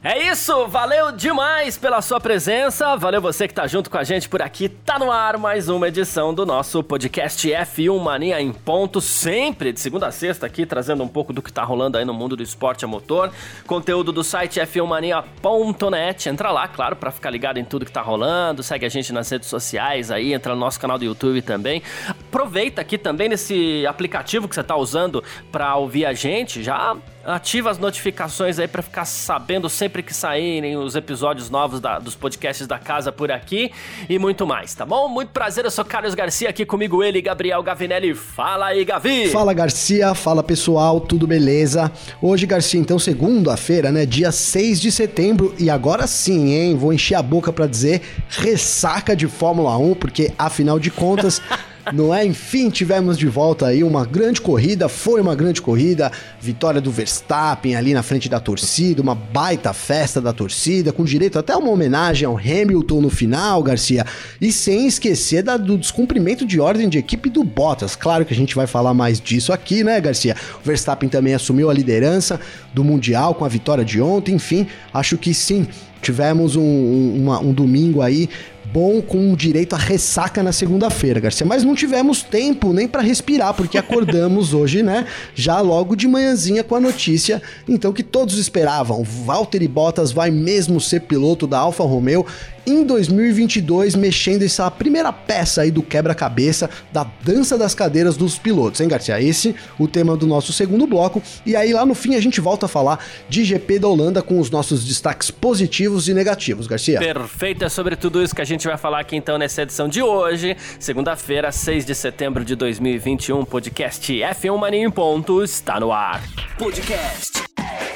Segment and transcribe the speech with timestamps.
[0.00, 4.28] É isso, valeu demais pela sua presença, valeu você que tá junto com a gente
[4.28, 4.68] por aqui.
[4.68, 9.80] Tá no ar mais uma edição do nosso podcast F1 Mania em ponto, sempre de
[9.80, 12.44] segunda a sexta aqui trazendo um pouco do que tá rolando aí no mundo do
[12.44, 13.32] esporte a motor.
[13.66, 16.28] Conteúdo do site f1mania.net.
[16.28, 18.62] Entra lá, claro, para ficar ligado em tudo que tá rolando.
[18.62, 21.82] Segue a gente nas redes sociais aí, entra no nosso canal do YouTube também.
[22.08, 26.96] Aproveita aqui também nesse aplicativo que você tá usando para ouvir a gente, já
[27.28, 32.14] ativa as notificações aí para ficar sabendo sempre que saírem os episódios novos da, dos
[32.14, 33.70] podcasts da casa por aqui
[34.08, 35.08] e muito mais, tá bom?
[35.08, 38.14] Muito prazer, eu sou Carlos Garcia, aqui comigo ele, Gabriel Gavinelli.
[38.14, 39.28] Fala aí, Gavi!
[39.28, 41.92] Fala, Garcia, fala pessoal, tudo beleza?
[42.22, 44.06] Hoje, Garcia, então, segunda-feira, né?
[44.06, 46.76] Dia 6 de setembro e agora sim, hein?
[46.76, 51.42] Vou encher a boca para dizer ressaca de Fórmula 1, porque afinal de contas.
[51.92, 52.24] não é?
[52.24, 57.76] Enfim, tivemos de volta aí uma grande corrida, foi uma grande corrida, vitória do Verstappen
[57.76, 62.26] ali na frente da torcida, uma baita festa da torcida, com direito até uma homenagem
[62.26, 64.04] ao Hamilton no final, Garcia,
[64.40, 67.96] e sem esquecer da, do descumprimento de ordem de equipe do Bottas.
[67.96, 70.36] Claro que a gente vai falar mais disso aqui, né, Garcia?
[70.62, 72.40] O Verstappen também assumiu a liderança
[72.72, 75.66] do Mundial com a vitória de ontem, enfim, acho que sim,
[76.00, 78.28] tivemos um, um, uma, um domingo aí
[78.72, 81.46] bom com direito a ressaca na segunda-feira, Garcia.
[81.46, 85.06] Mas não tivemos tempo nem para respirar, porque acordamos hoje, né?
[85.34, 89.02] Já logo de manhãzinha com a notícia, então que todos esperavam.
[89.02, 92.26] Valtteri Bottas vai mesmo ser piloto da Alfa Romeo
[92.68, 98.80] em 2022, mexendo essa primeira peça aí do quebra-cabeça da dança das cadeiras dos pilotos,
[98.80, 99.20] hein, Garcia?
[99.20, 101.22] Esse o tema do nosso segundo bloco.
[101.46, 104.38] E aí lá no fim a gente volta a falar de GP da Holanda com
[104.38, 106.98] os nossos destaques positivos e negativos, Garcia.
[106.98, 110.02] Perfeito, é sobre tudo isso que a gente vai falar aqui então nessa edição de
[110.02, 116.22] hoje, segunda-feira, 6 de setembro de 2021, podcast F1 Mania em ponto está no ar.
[116.58, 117.42] Podcast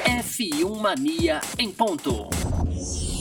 [0.05, 3.12] F1 Mania em ponto.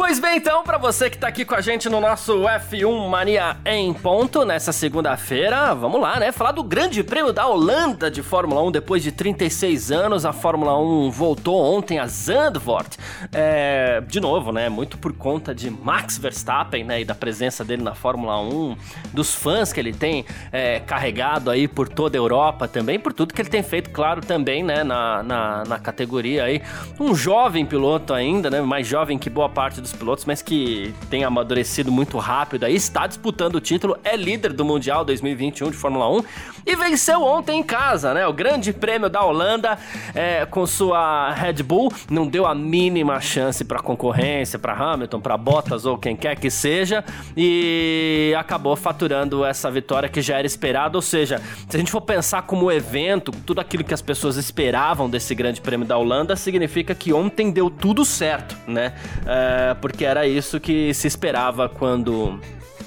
[0.00, 3.58] Pois bem, então, para você que tá aqui com a gente no nosso F1 Mania
[3.66, 6.32] em ponto nessa segunda-feira, vamos lá, né?
[6.32, 10.24] Falar do Grande Prêmio da Holanda de Fórmula 1 depois de 36 anos.
[10.24, 12.96] A Fórmula 1 voltou ontem a Zandvoort.
[13.30, 14.70] É, de novo, né?
[14.70, 17.02] Muito por conta de Max Verstappen, né?
[17.02, 18.76] E da presença dele na Fórmula 1,
[19.12, 23.34] dos fãs que ele tem é, carregado aí por toda a Europa também, por tudo
[23.34, 24.82] que ele tem feito, claro, também, né?
[24.82, 26.62] Na, na, na categoria aí.
[26.98, 28.62] Um jovem piloto ainda, né?
[28.62, 33.06] Mais jovem que boa parte dos pilotos, mas que tem amadurecido muito rápido aí, está
[33.06, 36.24] disputando o título, é líder do Mundial 2021 de Fórmula 1
[36.66, 38.26] e venceu ontem em casa, né?
[38.26, 39.78] O Grande Prêmio da Holanda
[40.14, 45.36] é, com sua Red Bull não deu a mínima chance para concorrência, para Hamilton, para
[45.36, 47.04] Bottas ou quem quer que seja
[47.36, 50.96] e acabou faturando essa vitória que já era esperada.
[50.96, 55.08] Ou seja, se a gente for pensar como evento, tudo aquilo que as pessoas esperavam
[55.08, 58.94] desse Grande Prêmio da Holanda significa que ontem deu tudo certo, né?
[59.26, 62.38] É, porque era isso que se esperava quando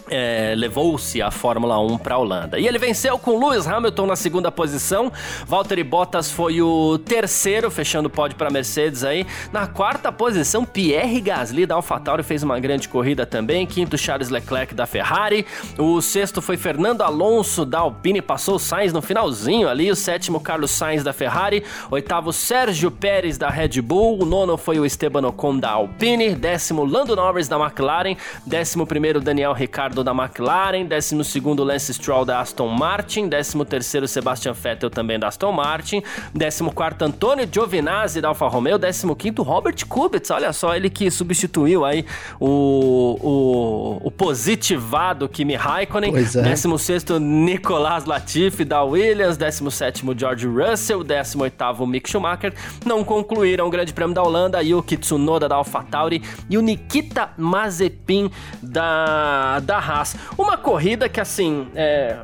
[0.09, 2.59] é, levou-se a Fórmula 1 para a Holanda.
[2.59, 5.11] E ele venceu com Lewis Hamilton na segunda posição.
[5.47, 9.25] Valtteri Bottas foi o terceiro, fechando o pódio para Mercedes aí.
[9.51, 13.65] Na quarta posição, Pierre Gasly da AlphaTauri fez uma grande corrida também.
[13.65, 15.45] Quinto, Charles Leclerc da Ferrari.
[15.77, 19.89] O sexto foi Fernando Alonso da Alpine, passou o Sainz no finalzinho ali.
[19.89, 21.63] O sétimo, Carlos Sainz da Ferrari.
[21.89, 24.21] Oitavo, Sérgio Pérez da Red Bull.
[24.21, 26.35] O nono foi o Esteban Ocon da Alpine.
[26.35, 28.15] Décimo, Lando Norris da McLaren.
[28.45, 31.15] Décimo primeiro, Daniel Ricciardo da McLaren, 12
[31.59, 36.01] Lance Stroll da Aston Martin, 13 Sebastian Vettel também da Aston Martin,
[36.33, 39.07] 14 Antônio Giovinazzi da Alfa Romeo, 15
[39.39, 42.05] Robert Kubica, olha só, ele que substituiu aí
[42.39, 46.43] o, o, o positivado Kimi Raikkonen, Pois é.
[46.43, 52.53] 16 Nicolas Latifi da Williams, 17 George Russell, 18 Mick Schumacher,
[52.85, 58.29] não concluíram o Grande Prêmio da Holanda, Yuki Tsunoda da AlphaTauri e o Nikita Mazepin
[58.61, 60.15] da, da Haas.
[60.37, 62.17] Uma corrida que, assim, é,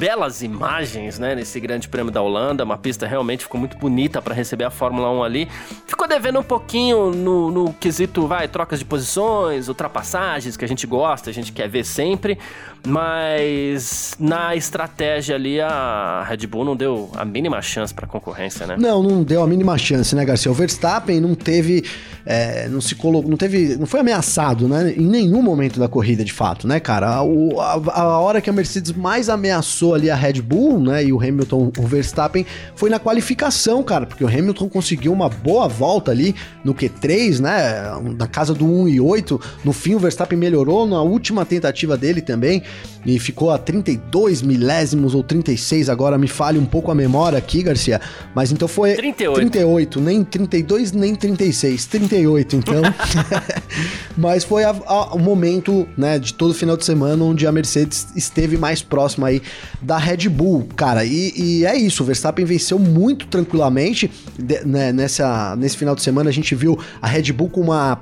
[0.00, 2.64] belas imagens, né, nesse Grande Prêmio da Holanda.
[2.64, 5.48] Uma pista realmente ficou muito bonita para receber a Fórmula 1 ali.
[5.86, 10.86] Ficou devendo um pouquinho no, no quesito, vai, trocas de posições, ultrapassagens que a gente
[10.86, 12.38] gosta, a gente quer ver sempre.
[12.86, 18.76] Mas na estratégia ali a Red Bull não deu a mínima chance para concorrência, né?
[18.78, 20.50] Não, não deu a mínima chance, né, Garcia?
[20.50, 21.84] O Verstappen não teve,
[22.24, 24.94] é, não se colocou, não teve, não foi ameaçado, né?
[24.96, 27.06] Em nenhum momento da corrida, de fato, né, cara?
[27.10, 31.20] A, a hora que a Mercedes mais ameaçou ali a Red Bull, né, e o
[31.20, 32.44] Hamilton, o Verstappen,
[32.74, 36.34] foi na qualificação, cara, porque o Hamilton conseguiu uma boa volta ali
[36.64, 38.14] no Q3, né?
[38.18, 39.40] Na casa do 1 e 8.
[39.64, 42.62] No fim, o Verstappen melhorou na última tentativa dele também
[43.04, 47.62] e ficou a 32 milésimos ou 36, agora me falha um pouco a memória aqui,
[47.62, 48.00] Garcia,
[48.34, 52.82] mas então foi 38, 38 nem 32 nem 36, 38 então.
[54.16, 58.08] mas foi a, a, o momento, né, de todo final de semana onde a Mercedes
[58.14, 59.42] esteve mais próxima aí
[59.82, 64.92] da Red Bull, cara, e, e é isso, o Verstappen venceu muito tranquilamente, de, né,
[64.92, 68.00] nessa, nesse final de semana a gente viu a Red Bull com uma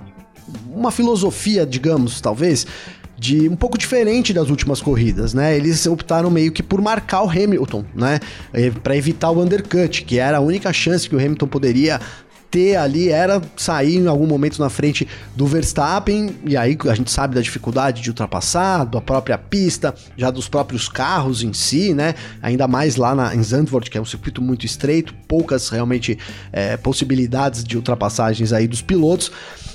[0.73, 2.67] uma filosofia, digamos, talvez,
[3.19, 5.57] de um pouco diferente das últimas corridas, né?
[5.57, 8.21] Eles optaram meio que por marcar o Hamilton, né?
[8.83, 12.01] Para evitar o undercut, que era a única chance que o Hamilton poderia
[12.51, 15.07] ter ali era sair em algum momento na frente
[15.37, 20.31] do Verstappen, e aí a gente sabe da dificuldade de ultrapassar, da própria pista, já
[20.31, 22.15] dos próprios carros em si, né?
[22.43, 26.19] Ainda mais lá na, em Zandvoort, que é um circuito muito estreito, poucas realmente
[26.53, 29.31] é, possibilidades de ultrapassagens aí dos pilotos.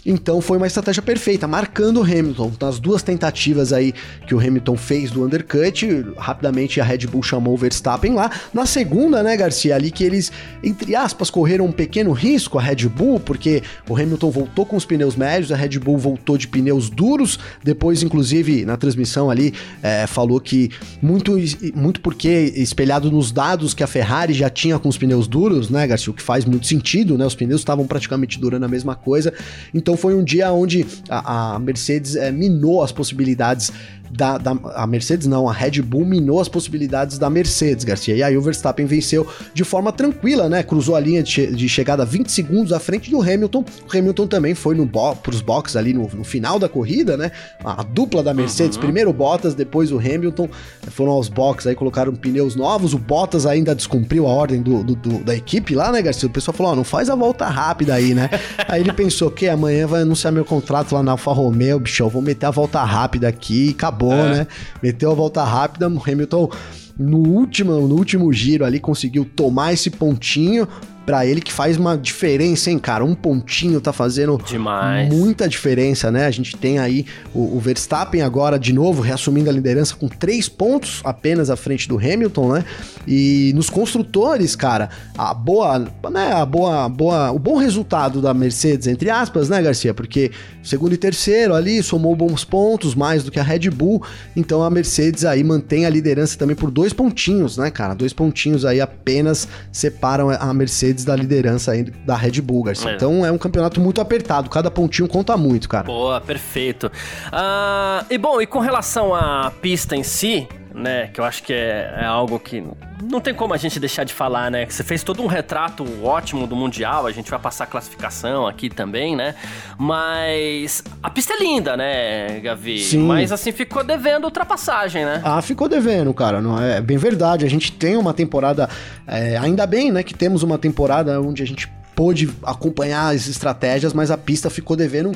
[0.06, 2.52] Então foi uma estratégia perfeita, marcando o Hamilton.
[2.60, 3.94] Nas duas tentativas aí
[4.28, 8.30] que o Hamilton fez do undercut, rapidamente a Red Bull chamou o Verstappen lá.
[8.54, 10.32] Na segunda, né, Garcia, ali que eles,
[10.64, 14.86] entre aspas, correram um pequeno risco, a Red Bull, porque o Hamilton voltou com os
[14.86, 17.40] pneus médios, a Red Bull voltou de pneus duros.
[17.64, 20.70] Depois, inclusive, na transmissão ali, é, falou que
[21.02, 21.38] muito,
[21.74, 25.88] muito porque espelhado nos dados que a Ferrari já tinha com os pneus duros, né,
[25.88, 27.26] Garcia, o que faz muito sentido, né?
[27.26, 29.34] Os pneus estavam praticamente durando a mesma coisa.
[29.74, 33.72] Então então foi um dia onde a, a Mercedes é, minou as possibilidades
[34.16, 38.16] da, da, a Mercedes não, a Red Bull minou as possibilidades da Mercedes, Garcia.
[38.16, 40.62] E aí o Verstappen venceu de forma tranquila, né?
[40.62, 43.66] Cruzou a linha de, che de chegada 20 segundos à frente do Hamilton.
[43.92, 47.32] O Hamilton também foi no bo pros boxes ali no, no, final da corrida, né?
[47.64, 48.84] A, dupla da Mercedes, uhum.
[48.84, 50.48] primeiro o Bottas, depois o Hamilton,
[50.88, 52.94] foram aos boxes aí, colocaram pneus novos.
[52.94, 56.28] O Bottas ainda descumpriu a ordem do, do, do da equipe lá, né, Garcia?
[56.28, 58.30] O pessoal falou: ó, não faz a volta rápida aí, né?
[58.68, 62.10] aí ele pensou que amanhã vai anunciar meu contrato lá na Alfa Romeo, bicho, eu
[62.10, 64.38] vou meter a volta rápida aqui e acabou acabou, é.
[64.38, 64.48] né?
[64.82, 66.50] Meteu a volta rápida, Hamilton
[66.98, 70.68] no último, no último giro ali conseguiu tomar esse pontinho
[71.06, 73.04] para ele que faz uma diferença, hein, cara?
[73.04, 75.10] Um pontinho tá fazendo Demais.
[75.14, 76.26] muita diferença, né?
[76.26, 80.48] A gente tem aí o, o, Verstappen agora de novo reassumindo a liderança com três
[80.48, 82.66] pontos apenas à frente do Hamilton, né?
[83.06, 85.80] E nos construtores, cara, a boa,
[86.10, 86.32] né?
[86.32, 89.94] A boa, boa, o bom resultado da Mercedes, entre aspas, né, Garcia?
[89.94, 90.32] Porque
[90.64, 94.04] segundo e terceiro ali somou bons pontos, mais do que a Red Bull.
[94.36, 97.94] Então a Mercedes aí mantém a liderança também por dois pontinhos, né, cara?
[97.94, 102.92] Dois pontinhos aí apenas separam a Mercedes da liderança aí da Red Bull, Garcia.
[102.92, 102.96] É.
[102.96, 105.86] Então é um campeonato muito apertado, cada pontinho conta muito, cara.
[105.86, 106.88] Boa, perfeito.
[106.88, 111.08] Uh, e bom, e com relação à pista em si, né?
[111.08, 112.64] Que eu acho que é, é, algo que
[113.02, 114.66] não tem como a gente deixar de falar, né?
[114.66, 118.48] Que você fez todo um retrato ótimo do Mundial, a gente vai passar a classificação
[118.48, 119.36] aqui também, né?
[119.78, 122.80] Mas a pista é linda, né, Gavi?
[122.80, 123.06] Sim.
[123.06, 125.22] Mas assim, ficou devendo ultrapassagem, né?
[125.24, 126.42] Ah, ficou devendo, cara.
[126.42, 127.46] Não é, é bem verdade.
[127.46, 128.70] A gente tem uma temporada,
[129.06, 130.02] é, ainda bem, né?
[130.04, 134.76] Que temos uma temporada onde a gente pôde acompanhar as estratégias, mas a pista ficou
[134.76, 135.12] devendo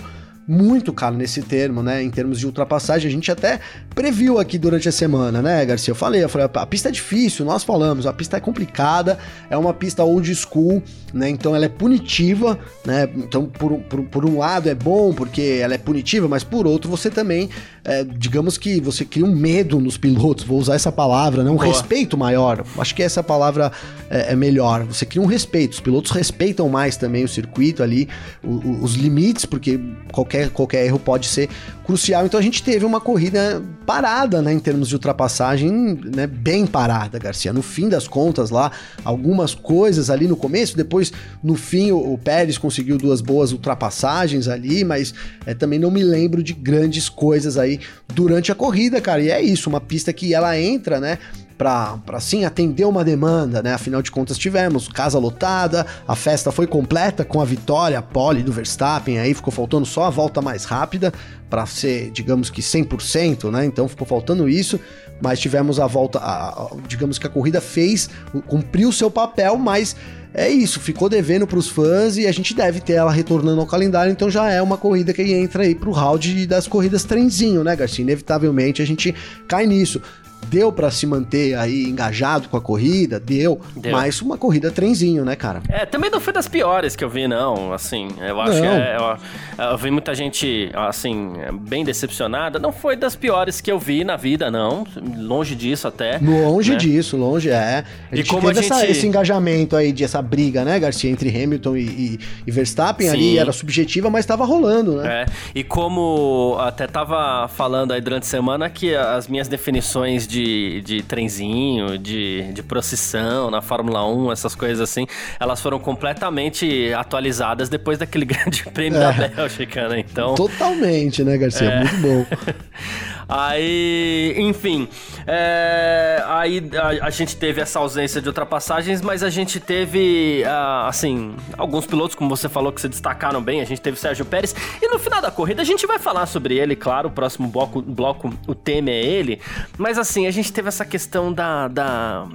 [0.47, 2.01] muito, cara, nesse termo, né?
[2.01, 3.09] Em termos de ultrapassagem.
[3.09, 3.59] A gente até
[3.93, 5.91] previu aqui durante a semana, né, Garcia?
[5.91, 9.17] Eu falei, eu falei, a pista é difícil, nós falamos, a pista é complicada,
[9.49, 10.81] é uma pista old school,
[11.13, 11.29] né?
[11.29, 13.09] Então ela é punitiva, né?
[13.15, 16.89] Então, por, por, por um lado é bom porque ela é punitiva, mas por outro
[16.89, 17.49] você também,
[17.83, 21.49] é, digamos que você cria um medo nos pilotos, vou usar essa palavra, né?
[21.49, 21.67] Um Boa.
[21.67, 22.63] respeito maior.
[22.77, 23.71] Acho que essa palavra
[24.09, 24.83] é, é, melhor.
[24.85, 28.07] Você cria um respeito, os pilotos respeitam mais também o circuito ali,
[28.43, 29.79] o, o, os limites, porque
[30.11, 31.49] qualquer qualquer, qualquer erro pode ser
[31.85, 32.25] crucial.
[32.25, 35.71] Então a gente teve uma corrida parada, né, em termos de ultrapassagem,
[36.03, 37.53] né, bem parada, Garcia.
[37.53, 38.71] No fim das contas lá,
[39.03, 44.47] algumas coisas ali no começo, depois no fim o, o Pérez conseguiu duas boas ultrapassagens
[44.47, 45.13] ali, mas
[45.45, 47.79] é, também não me lembro de grandes coisas aí
[48.13, 49.21] durante a corrida, cara.
[49.21, 51.17] E é isso, uma pista que ela entra, né,
[51.57, 53.73] para assim atender uma demanda, né?
[53.73, 58.51] Afinal de contas tivemos casa lotada, a festa foi completa com a vitória pole do
[58.51, 61.11] Verstappen, aí ficou faltando só a volta mais rápida
[61.49, 63.65] para ser, digamos que 100%, né?
[63.65, 64.79] Então ficou faltando isso,
[65.21, 68.09] mas tivemos a volta, a, a, digamos que a corrida fez,
[68.45, 69.95] cumpriu o seu papel, mas
[70.33, 73.65] é isso, ficou devendo para os fãs e a gente deve ter ela retornando ao
[73.65, 77.75] calendário, então já é uma corrida que entra aí pro round das corridas trenzinho, né,
[77.75, 78.03] Garcia?
[78.03, 79.15] Inevitavelmente a gente
[79.47, 79.99] cai nisso.
[80.47, 83.19] Deu para se manter aí engajado com a corrida?
[83.19, 83.91] Deu, Deu.
[83.91, 85.61] Mas uma corrida trenzinho, né, cara?
[85.67, 87.73] É, também não foi das piores que eu vi, não.
[87.73, 88.61] Assim, eu acho não.
[88.61, 92.59] que é, eu, eu, vi muita gente, assim, bem decepcionada.
[92.59, 94.85] Não foi das piores que eu vi na vida, não.
[95.17, 96.17] Longe disso até.
[96.19, 96.77] Longe né?
[96.77, 97.83] disso, longe, é.
[98.11, 98.71] A gente e como teve a gente...
[98.71, 103.07] Essa, esse engajamento aí, de essa briga, né, Garcia, entre Hamilton e, e, e Verstappen
[103.07, 103.13] Sim.
[103.13, 105.23] ali, era subjetiva, mas tava rolando, né?
[105.23, 110.81] É, e como até tava falando aí durante a semana que as minhas definições de,
[110.81, 115.07] de trenzinho, de, de procissão na Fórmula 1, essas coisas assim,
[115.39, 119.13] elas foram completamente atualizadas depois daquele grande prêmio é.
[119.13, 119.99] da Bélgica, né?
[119.99, 120.35] Então.
[120.35, 121.67] Totalmente, né, Garcia?
[121.67, 121.79] É.
[121.83, 122.25] Muito bom.
[123.29, 124.87] Aí, enfim,
[125.25, 130.87] é, aí a, a, gente teve essa ausência de ultrapassagens, mas a gente teve, uh,
[130.87, 133.59] assim, alguns pilotos, como você falou, que se destacaram bem.
[133.59, 134.55] A gente teve Sérgio Pérez.
[134.81, 137.09] E no final da corrida a gente vai falar sobre ele, claro.
[137.09, 139.41] O próximo bloco, bloco o tema é ele.
[139.77, 142.25] Mas assim, a gente teve essa questão da, da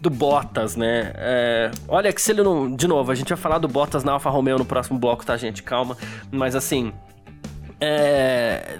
[0.00, 1.12] do Bottas, né?
[1.16, 2.74] É, olha que se ele não.
[2.74, 5.36] De novo, a gente vai falar do Bottas na Alfa Romeo no próximo bloco, tá,
[5.36, 5.62] gente?
[5.62, 5.96] Calma.
[6.30, 6.92] Mas assim.
[7.80, 8.78] É,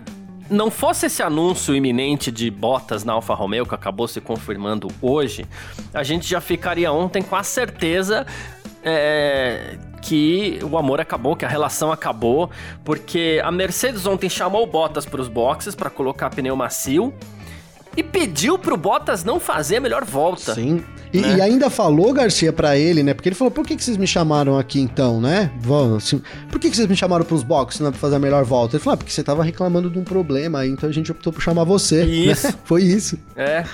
[0.50, 5.46] não fosse esse anúncio iminente de Bottas na Alfa Romeo, que acabou se confirmando hoje,
[5.92, 8.26] a gente já ficaria ontem com a certeza
[8.82, 12.50] é, que o amor acabou, que a relação acabou,
[12.84, 17.12] porque a Mercedes ontem chamou Bottas para os boxes para colocar pneu macio
[17.96, 20.54] e pediu pro Bottas não fazer a melhor volta.
[20.54, 20.82] Sim.
[21.12, 21.36] E, né?
[21.36, 23.14] e ainda falou, Garcia, para ele, né?
[23.14, 25.50] Porque ele falou: por que, que vocês me chamaram aqui então, né?
[25.96, 27.90] Assim, por que, que vocês me chamaram pros boxes, né?
[27.90, 28.76] Pra fazer a melhor volta?
[28.76, 31.32] Ele falou: ah, porque você tava reclamando de um problema aí, então a gente optou
[31.32, 32.04] por chamar você.
[32.04, 32.48] Isso.
[32.48, 32.54] Né?
[32.64, 33.18] Foi isso.
[33.34, 33.64] É.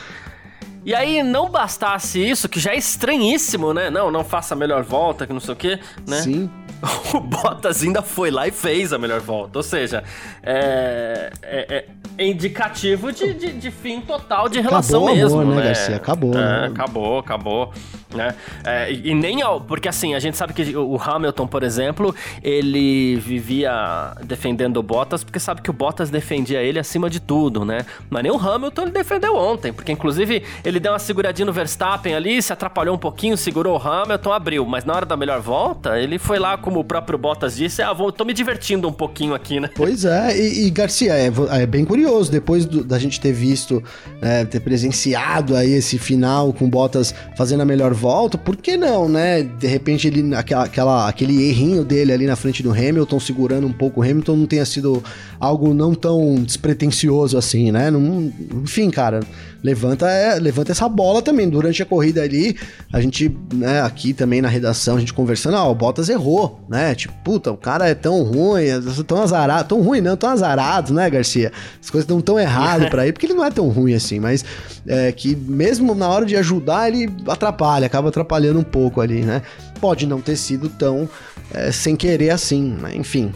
[0.85, 3.89] E aí, não bastasse isso, que já é estranhíssimo, né?
[3.91, 6.21] Não, não faça a melhor volta, que não sei o quê, né?
[6.21, 6.51] Sim.
[7.15, 9.59] o Bottas ainda foi lá e fez a melhor volta.
[9.59, 10.03] Ou seja,
[10.43, 11.87] é, é,
[12.19, 15.41] é indicativo de, de, de, fim total de relação acabou mesmo.
[15.41, 15.97] Amor, né, né, Garcia?
[15.97, 16.35] Acabou.
[16.35, 16.67] É, né?
[16.67, 17.73] Acabou, acabou.
[18.15, 18.35] Né?
[18.65, 19.61] É, e, e, nem ao.
[19.61, 25.25] Porque assim, a gente sabe que o Hamilton, por exemplo, ele vivia defendendo o Bottas
[25.25, 27.87] porque sabe que o Bottas defendia ele acima de tudo, né?
[28.11, 32.15] Mas nem o Hamilton ele defendeu ontem, porque inclusive ele deu uma seguradinha no Verstappen
[32.15, 34.67] ali, se atrapalhou um pouquinho, segurou o Hamilton, abriu.
[34.67, 37.93] Mas na hora da melhor volta, ele foi lá como o próprio Bottas disse, ah,
[37.93, 39.71] vou, tô me divertindo um pouquinho aqui, né?
[39.75, 43.83] Pois é, e, e Garcia, é, é, bem curioso, depois do, da gente ter visto,
[44.21, 49.09] é, ter presenciado aí esse final com Bottas fazendo a melhor volta, por que não,
[49.09, 49.43] né?
[49.43, 53.73] De repente ele, aquela, aquela, aquele errinho dele ali na frente do Hamilton, segurando um
[53.73, 55.03] pouco o Hamilton, não tenha sido
[55.39, 57.91] algo não tão despretensioso assim, né?
[57.91, 59.21] Não, enfim, cara,
[59.63, 61.49] levanta, é, levanta essa bola também.
[61.49, 62.57] Durante a corrida ali,
[62.93, 66.95] a gente, né, aqui também na redação, a gente conversando, ah, o Bottas errou, né?
[66.95, 70.93] Tipo, puta, o cara é tão ruim, é tão azarado, tão ruim não, tão azarado,
[70.93, 71.53] né, Garcia?
[71.81, 74.45] As coisas estão tão errado para ele, porque ele não é tão ruim assim, mas
[74.87, 79.43] é que mesmo na hora de ajudar, ele atrapalha, acaba atrapalhando um pouco ali, né?
[79.81, 81.09] Pode não ter sido tão
[81.53, 83.33] é, sem querer assim, mas enfim,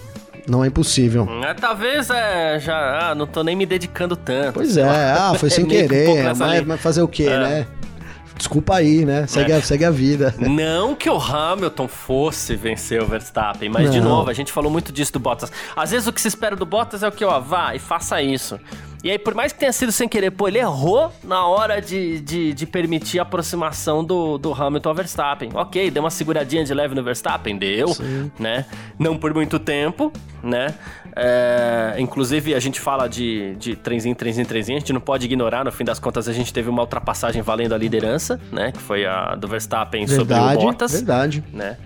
[0.47, 1.29] não é impossível.
[1.45, 3.11] É, talvez é, já.
[3.11, 4.55] Ah, não tô nem me dedicando tanto.
[4.55, 6.09] Pois é, ah, foi sem querer.
[6.09, 7.39] Um mas, mas, fazer o quê, é.
[7.39, 7.67] né?
[8.37, 9.27] Desculpa aí, né?
[9.27, 9.57] Segue, é.
[9.57, 10.35] a, segue a vida.
[10.39, 13.91] Não que o Hamilton fosse vencer o Verstappen, mas não.
[13.91, 15.51] de novo, a gente falou muito disso do Bottas.
[15.75, 18.21] Às vezes o que se espera do Bottas é o que, ó, vá e faça
[18.21, 18.61] isso.
[19.07, 22.19] E aí, por mais que tenha sido sem querer, pô, ele errou na hora de,
[22.19, 25.51] de, de permitir a aproximação do, do Hamilton ao Verstappen.
[25.55, 28.33] Ok, deu uma seguradinha de leve no Verstappen, deu, Sim.
[28.37, 28.65] né?
[28.99, 30.75] Não por muito tempo, né?
[31.15, 35.65] É, inclusive, a gente fala de, de trenzinho, trenzinho, trenzinho, a gente não pode ignorar,
[35.65, 38.73] no fim das contas, a gente teve uma ultrapassagem valendo a liderança, né?
[38.73, 40.91] Que foi a do Verstappen verdade, sobre o Bottas.
[40.91, 41.45] Verdade.
[41.53, 41.77] Né?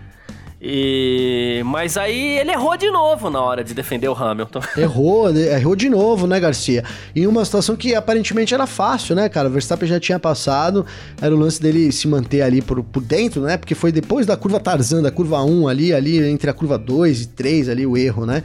[0.60, 1.62] E...
[1.64, 4.60] Mas aí ele errou de novo na hora de defender o Hamilton.
[4.76, 6.84] Errou, errou de novo, né, Garcia?
[7.16, 9.48] Em uma situação que aparentemente era fácil, né, cara?
[9.48, 10.84] O Verstappen já tinha passado,
[11.20, 13.56] era o lance dele se manter ali por, por dentro, né?
[13.56, 17.22] Porque foi depois da curva Tarzan, da curva 1 ali, ali entre a curva 2
[17.22, 18.42] e 3 ali o erro, né?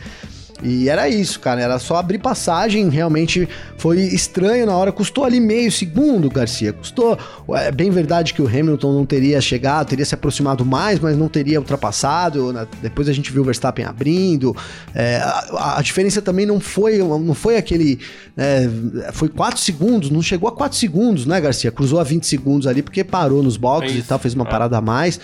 [0.66, 1.62] E era isso, cara.
[1.62, 2.90] Era só abrir passagem.
[2.90, 4.92] Realmente foi estranho na hora.
[4.92, 6.74] Custou ali meio segundo, Garcia.
[6.74, 7.18] Custou.
[7.50, 11.28] É bem verdade que o Hamilton não teria chegado, teria se aproximado mais, mas não
[11.28, 12.52] teria ultrapassado.
[12.82, 14.56] Depois a gente viu o Verstappen abrindo.
[14.94, 18.00] É, a, a, diferença também não foi, não foi aquele.
[18.36, 18.68] É,
[19.14, 21.72] foi 4 segundos, não chegou a 4 segundos, né, Garcia?
[21.72, 24.50] Cruzou a 20 segundos ali porque parou nos boxes é e tal, fez uma é.
[24.50, 25.20] parada a mais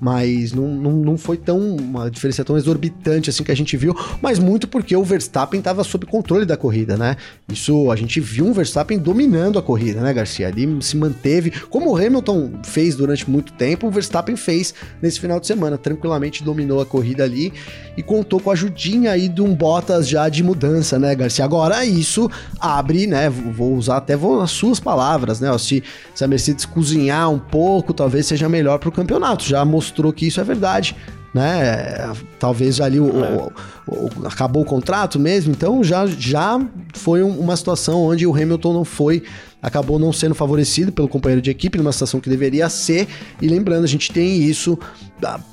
[0.00, 3.94] mas não, não, não foi tão uma diferença tão exorbitante assim que a gente viu,
[4.22, 7.16] mas muito porque o Verstappen estava sob controle da corrida, né?
[7.50, 10.48] Isso a gente viu um Verstappen dominando a corrida, né, Garcia?
[10.48, 15.40] Ali se manteve, como o Hamilton fez durante muito tempo, o Verstappen fez nesse final
[15.40, 17.52] de semana, tranquilamente dominou a corrida ali
[17.96, 21.44] e contou com a ajudinha aí de um Bottas já de mudança, né, Garcia?
[21.44, 23.28] Agora isso abre, né?
[23.28, 25.56] Vou usar até vou, as suas palavras, né?
[25.58, 25.82] Se,
[26.14, 29.44] se a Mercedes cozinhar um pouco, talvez seja melhor para o campeonato.
[29.44, 30.96] Já mostrou que isso é verdade
[31.32, 32.12] né?
[32.38, 33.50] Talvez ali o, é.
[33.86, 36.60] o, o, acabou o contrato mesmo, então já, já
[36.94, 39.22] foi uma situação onde o Hamilton não foi
[39.60, 43.08] acabou não sendo favorecido pelo companheiro de equipe numa situação que deveria ser.
[43.42, 44.78] E lembrando, a gente tem isso,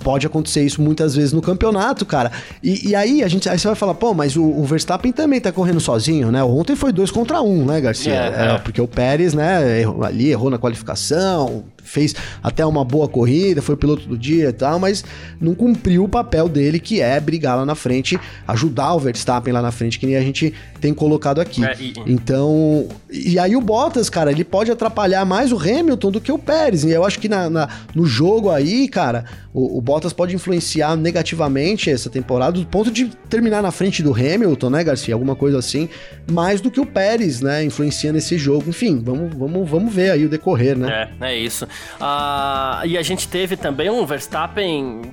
[0.03, 2.31] pode acontecer isso muitas vezes no campeonato, cara.
[2.61, 5.39] E, e aí a gente aí você vai falar, pô, mas o, o, Verstappen também
[5.39, 6.43] tá correndo sozinho, né?
[6.43, 8.13] Ontem foi dois contra um, né, Garcia?
[8.13, 8.57] É, é.
[8.59, 13.77] Porque o Pérez, né, errou, ali errou na qualificação, fez até uma boa corrida, foi
[13.77, 15.03] piloto do dia e tal, mas
[15.39, 19.61] não cumpriu o papel dele, que é brigar lá na frente, ajudar o Verstappen lá
[19.61, 21.63] na frente, que nem a gente tem colocado aqui.
[21.63, 21.93] É, e...
[22.05, 26.39] Então, e aí o Bottas, cara, ele pode atrapalhar mais o Hamilton do que o
[26.39, 26.83] Pérez.
[26.83, 29.25] E eu acho que na, na no jogo aí, cara,
[29.55, 34.13] o, o, Bottas pode influenciar negativamente essa temporada, do ponto de terminar na frente do
[34.13, 35.15] Hamilton, né, Garcia?
[35.15, 35.87] Alguma coisa assim,
[36.29, 38.69] mais do que o Pérez, né, influencia nesse jogo.
[38.69, 41.09] Enfim, vamos, vamos, vamos ver aí o decorrer, né?
[41.21, 41.63] É, é isso.
[41.65, 45.03] Uh, e a gente teve também um Verstappen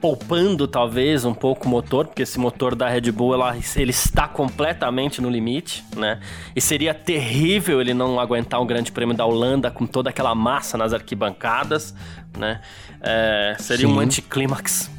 [0.00, 4.26] poupando talvez um pouco o motor, porque esse motor da Red Bull ela, ele está
[4.26, 6.20] completamente no limite, né?
[6.56, 10.78] E seria terrível ele não aguentar um Grande Prêmio da Holanda com toda aquela massa
[10.78, 11.94] nas arquibancadas,
[12.36, 12.62] né?
[13.02, 13.92] É, seria Sim.
[13.92, 14.90] um anticlímax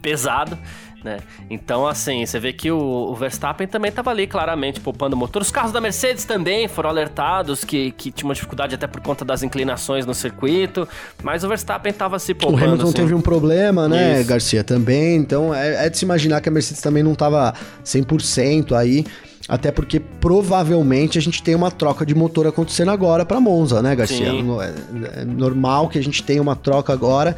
[0.00, 0.58] pesado.
[1.06, 1.18] Né?
[1.48, 5.40] Então, assim, você vê que o, o Verstappen também estava ali claramente poupando o motor.
[5.40, 9.24] Os carros da Mercedes também foram alertados que, que tinha uma dificuldade até por conta
[9.24, 10.88] das inclinações no circuito,
[11.22, 12.60] mas o Verstappen estava se poupando.
[12.60, 12.92] O Hamilton assim.
[12.92, 14.28] teve um problema, né, Isso.
[14.28, 15.14] Garcia, também.
[15.14, 19.06] Então, é, é de se imaginar que a Mercedes também não estava 100% aí.
[19.48, 23.94] Até porque provavelmente a gente tem uma troca de motor acontecendo agora para Monza, né,
[23.94, 24.26] Garcia?
[24.26, 27.36] É, é normal que a gente tenha uma troca agora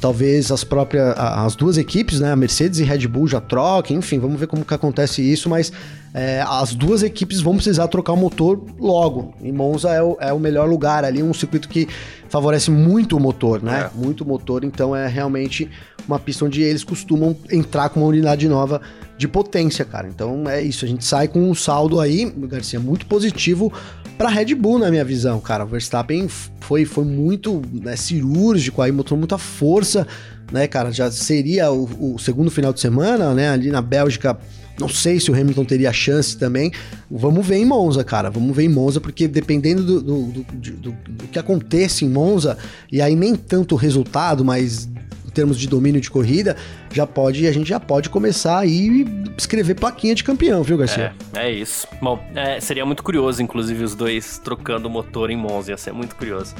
[0.00, 4.18] talvez as próprias as duas equipes, né, a Mercedes e Red Bull já troquem, enfim,
[4.18, 5.72] vamos ver como que acontece isso, mas
[6.14, 9.34] é, as duas equipes vão precisar trocar o motor logo.
[9.42, 11.88] E Monza é o, é o melhor lugar ali, um circuito que
[12.28, 13.90] favorece muito o motor, né?
[13.92, 13.98] É.
[13.98, 15.68] Muito motor, então é realmente
[16.06, 18.80] uma pista onde eles costumam entrar com uma unidade nova
[19.16, 20.08] de potência, cara.
[20.08, 23.72] Então é isso, a gente sai com um saldo aí, Garcia, muito positivo
[24.18, 25.64] para Red Bull, na minha visão, cara.
[25.64, 26.28] O Verstappen
[26.60, 30.06] foi, foi muito né, cirúrgico aí, mostrou muita força,
[30.50, 30.90] né, cara?
[30.90, 33.48] Já seria o, o segundo final de semana, né?
[33.50, 34.36] Ali na Bélgica
[34.78, 36.72] não sei se o Hamilton teria chance também.
[37.10, 38.30] Vamos ver em Monza, cara.
[38.30, 42.56] Vamos ver em Monza, porque dependendo do, do, do, do, do que aconteça em Monza,
[42.90, 44.88] e aí nem tanto o resultado, mas
[45.30, 46.56] termos de domínio de corrida,
[46.92, 51.14] já pode, a gente já pode começar aí escrever plaquinha de campeão, viu, Garcia?
[51.34, 51.86] É, é isso.
[52.00, 55.92] Bom, é, seria muito curioso, inclusive, os dois trocando o motor em Monza, ia ser
[55.92, 56.54] muito curioso.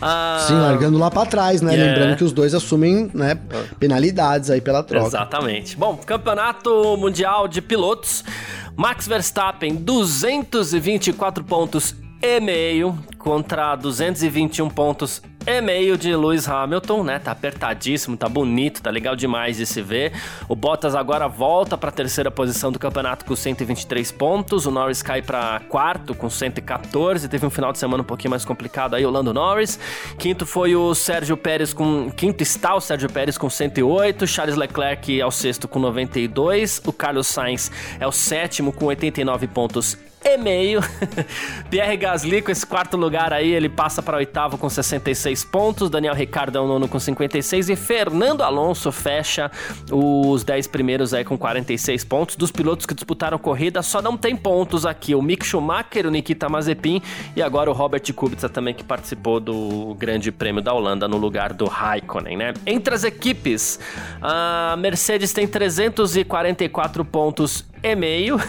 [0.00, 1.74] Ah, Sim, largando lá para trás, né?
[1.74, 1.92] Yeah.
[1.92, 3.38] Lembrando que os dois assumem né,
[3.78, 5.06] penalidades aí pela troca.
[5.06, 5.76] Exatamente.
[5.76, 8.24] Bom, Campeonato Mundial de Pilotos.
[8.76, 17.20] Max Verstappen, 224 pontos e meio contra 221 pontos e meio de Lewis Hamilton, né?
[17.20, 20.12] Tá apertadíssimo, tá bonito, tá legal demais de se ver.
[20.48, 24.66] O Bottas agora volta para a terceira posição do campeonato com 123 pontos.
[24.66, 27.28] O Norris cai para quarto com 114.
[27.28, 29.78] Teve um final de semana um pouquinho mais complicado aí, o Lando Norris.
[30.18, 34.26] Quinto foi o Sérgio Pérez com quinto está o Sérgio Pérez com 108.
[34.26, 36.82] Charles Leclerc é o sexto com 92.
[36.84, 40.80] O Carlos Sainz é o sétimo com 89 pontos e meio.
[41.70, 45.88] Pierre Gasly com esse quarto lugar aí, ele passa para oitavo com 66 pontos.
[45.88, 49.50] Daniel Ricciardo é o nono com 56 e Fernando Alonso fecha
[49.90, 52.36] os 10 primeiros aí com 46 pontos.
[52.36, 56.48] Dos pilotos que disputaram corrida, só não tem pontos aqui o Mick Schumacher, o Nikita
[56.48, 57.00] Mazepin
[57.34, 61.52] e agora o Robert Kubica também que participou do Grande Prêmio da Holanda no lugar
[61.52, 62.54] do Raikkonen, né?
[62.66, 63.78] Entre as equipes,
[64.20, 68.40] a Mercedes tem 344 pontos e meio.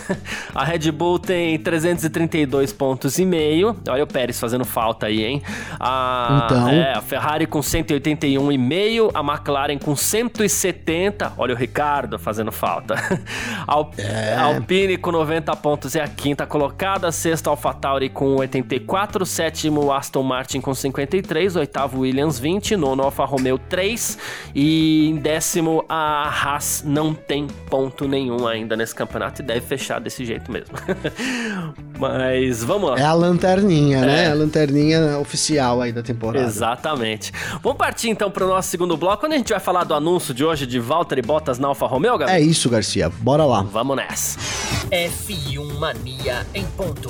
[0.54, 3.76] A Red Bull tem 332 pontos e meio.
[3.88, 5.42] Olha o Pérez fazendo falta aí, hein?
[5.80, 6.70] A, então...
[6.70, 11.34] É, a Ferrari com 181 e meio, a McLaren com 170.
[11.38, 12.96] Olha o Ricardo fazendo falta.
[13.68, 14.36] Al é.
[14.36, 20.62] Alpine com 90 pontos é a quinta colocada, sexta AlphaTauri com 84, sétimo Aston Martin
[20.62, 24.18] com 53, oitavo Williams 20, nono Alfa Romeo 3
[24.56, 30.00] e em décimo a Haas não tem ponto nenhum ainda nesse campeonato e deve fechar
[30.00, 30.74] desse jeito mesmo.
[32.00, 33.00] Mas vamos lá.
[33.00, 34.06] É a lanterninha, né?
[34.06, 34.24] é.
[34.24, 34.32] né?
[34.32, 36.46] A lanterninha oficial aí da temporada.
[36.46, 37.32] Exatamente.
[37.62, 40.34] Vamos partir então para o nosso segundo bloco, quando a gente vai falar do anúncio
[40.34, 42.40] de hoje de Valtteri Bottas na Alfa Romeo, galera?
[42.40, 43.10] É isso, Garcia.
[43.10, 43.62] Bora lá.
[43.62, 44.40] Vamos nessa.
[44.92, 47.10] F1 Mania em ponto.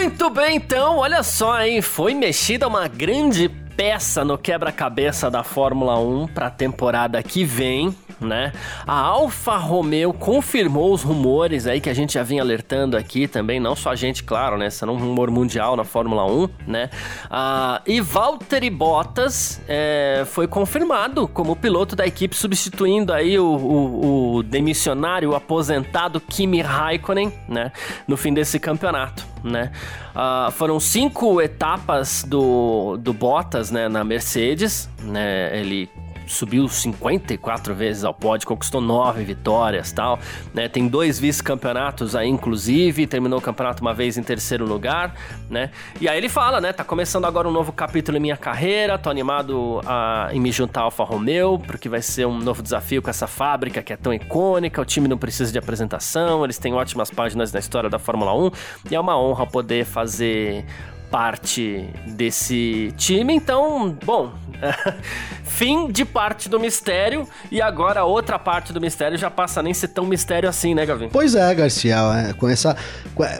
[0.00, 1.82] Muito bem, então, olha só, hein?
[1.82, 7.94] Foi mexida uma grande peça no quebra-cabeça da Fórmula 1 para a temporada que vem,
[8.18, 8.50] né?
[8.86, 13.60] A Alfa Romeo confirmou os rumores aí que a gente já vinha alertando aqui também,
[13.60, 14.70] não só a gente, claro, né?
[14.70, 16.88] Sendo um rumor mundial na Fórmula 1, né?
[17.30, 24.36] Ah, e Valtteri Bottas é, foi confirmado como piloto da equipe, substituindo aí o, o,
[24.36, 27.70] o demissionário, o aposentado Kimi Raikkonen, né?
[28.08, 29.70] No fim desse campeonato né?
[30.14, 35.58] Uh, foram cinco etapas do, do Bottas, né, na Mercedes, né?
[35.58, 35.88] Ele
[36.30, 40.18] subiu 54 vezes ao pódio, conquistou nove vitórias tal,
[40.54, 40.68] né?
[40.68, 45.14] Tem dois vice-campeonatos aí, inclusive, terminou o campeonato uma vez em terceiro lugar,
[45.48, 45.70] né?
[46.00, 46.72] E aí ele fala, né?
[46.72, 50.80] Tá começando agora um novo capítulo em minha carreira, tô animado a, em me juntar
[50.80, 54.12] ao Alfa Romeo, porque vai ser um novo desafio com essa fábrica que é tão
[54.12, 58.34] icônica, o time não precisa de apresentação, eles têm ótimas páginas na história da Fórmula
[58.34, 58.50] 1,
[58.90, 60.64] e é uma honra poder fazer
[61.10, 63.34] parte desse time.
[63.34, 64.32] Então, bom,
[65.44, 69.88] fim de parte do mistério e agora outra parte do mistério já passa nem ser
[69.88, 71.08] tão mistério assim, né, Gavin?
[71.08, 71.96] Pois é, Garcia,
[72.28, 72.76] é, com essa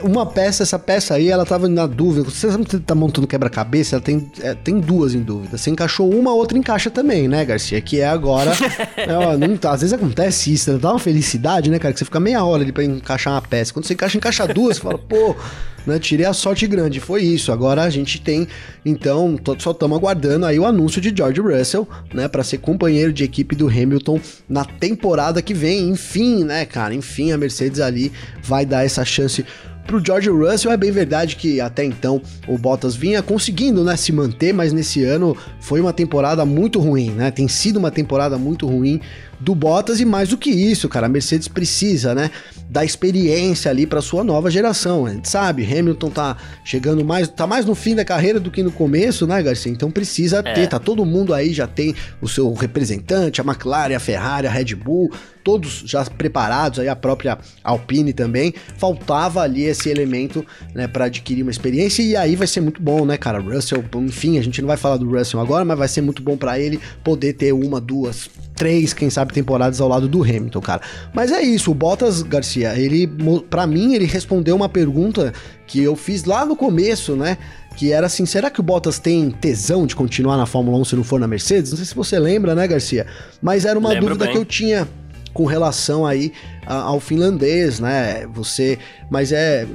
[0.03, 2.29] uma peça, essa peça aí, ela tava na dúvida.
[2.29, 2.47] Você
[2.79, 5.57] tá montando quebra-cabeça, ela tem, é, tem duas em dúvida.
[5.57, 7.79] Você encaixou uma, outra encaixa também, né, Garcia?
[7.81, 8.51] Que é agora,
[8.97, 10.79] é, ó, não, tá, às vezes acontece isso, né?
[10.79, 13.73] dá uma felicidade, né, cara, que você fica meia hora ali para encaixar uma peça.
[13.73, 15.35] Quando você encaixa, encaixa duas, você fala, pô,
[15.85, 15.99] né?
[15.99, 17.51] Tirei a sorte grande, foi isso.
[17.51, 18.47] Agora a gente tem,
[18.85, 23.23] então, só estamos aguardando aí o anúncio de George Russell, né, para ser companheiro de
[23.23, 25.89] equipe do Hamilton na temporada que vem.
[25.89, 26.93] Enfim, né, cara?
[26.93, 28.11] Enfim, a Mercedes ali
[28.43, 29.45] vai dar essa chance
[29.85, 30.71] pro George Russell.
[30.71, 35.03] É bem verdade que até então o Bottas vinha conseguindo, né, se manter, mas nesse
[35.03, 37.31] ano foi uma temporada muito ruim, né?
[37.31, 39.01] Tem sido uma temporada muito ruim
[39.41, 42.29] do Bottas e mais do que isso, cara, a Mercedes precisa, né,
[42.69, 45.05] da experiência ali para sua nova geração.
[45.05, 48.63] A gente sabe, Hamilton tá chegando mais, tá mais no fim da carreira do que
[48.63, 49.71] no começo, né, Garcia?
[49.71, 50.53] Então precisa é.
[50.53, 54.51] ter, tá todo mundo aí já tem o seu representante, a McLaren, a Ferrari, a
[54.51, 55.11] Red Bull,
[55.43, 58.53] todos já preparados, aí a própria Alpine também.
[58.77, 63.05] Faltava ali esse elemento, né, para adquirir uma experiência e aí vai ser muito bom,
[63.05, 63.39] né, cara?
[63.39, 66.37] Russell, enfim, a gente não vai falar do Russell agora, mas vai ser muito bom
[66.37, 70.81] para ele poder ter uma, duas, três, quem sabe, temporadas ao lado do Hamilton, cara.
[71.13, 73.09] Mas é isso, o Bottas Garcia, ele,
[73.49, 75.33] para mim, ele respondeu uma pergunta
[75.65, 77.37] que eu fiz lá no começo, né?
[77.75, 80.95] Que era assim: será que o Bottas tem tesão de continuar na Fórmula 1 se
[80.95, 81.71] não for na Mercedes?
[81.71, 83.07] Não sei se você lembra, né, Garcia?
[83.41, 84.33] Mas era uma Lembro dúvida bem.
[84.33, 84.87] que eu tinha
[85.33, 86.33] com relação aí
[86.65, 88.27] ao finlandês, né?
[88.33, 88.77] Você,
[89.09, 89.65] mas é,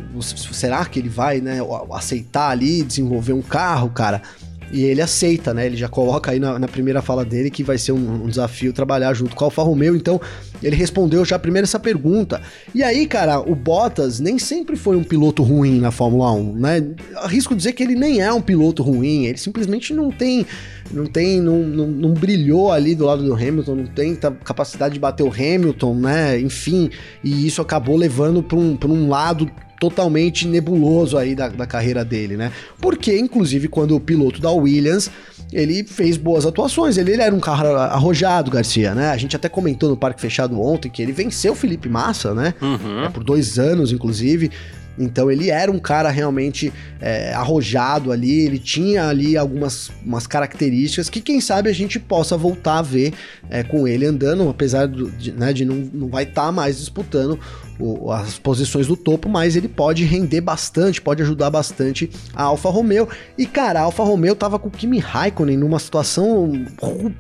[0.53, 1.59] será que ele vai, né,
[1.93, 4.23] aceitar ali desenvolver um carro, cara?
[4.73, 5.67] E ele aceita, né?
[5.67, 8.73] Ele já coloca aí na, na primeira fala dele que vai ser um, um, desafio
[8.73, 9.95] trabalhar junto com o Alfa Romeo.
[9.95, 10.21] Então,
[10.63, 12.43] ele respondeu já primeiro essa pergunta.
[12.75, 16.87] E aí, cara, o Bottas nem sempre foi um piloto ruim na Fórmula 1, né?
[17.17, 19.27] Arrisco dizer que ele nem é um piloto ruim.
[19.27, 20.45] Ele simplesmente não tem.
[20.91, 21.41] Não tem.
[21.41, 25.33] Não, não, não brilhou ali do lado do Hamilton, não tem capacidade de bater o
[25.33, 26.41] Hamilton, né?
[26.41, 26.91] Enfim.
[27.23, 29.51] E isso acabou levando para um, um lado
[29.81, 32.53] totalmente nebuloso aí da, da carreira dele, né?
[32.81, 35.11] Porque, inclusive, quando o piloto da Williams
[35.53, 36.97] ele fez boas atuações.
[36.97, 39.11] Ele, ele, era um carro arrojado, Garcia, né?
[39.11, 42.55] A gente até comentou no Parque Fechado ontem que ele venceu o Felipe Massa, né?
[42.61, 43.05] Uhum.
[43.05, 44.51] É, por dois anos, inclusive.
[44.99, 51.11] Então ele era um cara realmente é, arrojado ali, ele tinha ali algumas umas características
[51.11, 53.13] que quem sabe a gente possa voltar a ver
[53.51, 56.79] é, com ele andando, apesar do, de, né, de não, não vai estar tá mais
[56.79, 57.39] disputando
[57.79, 62.71] o, as posições do topo, mas ele pode render bastante, pode ajudar bastante a Alfa
[62.71, 63.09] Romeo.
[63.37, 66.53] E cara, a Alfa Romeo tava com o Kimi Raikkonen numa situação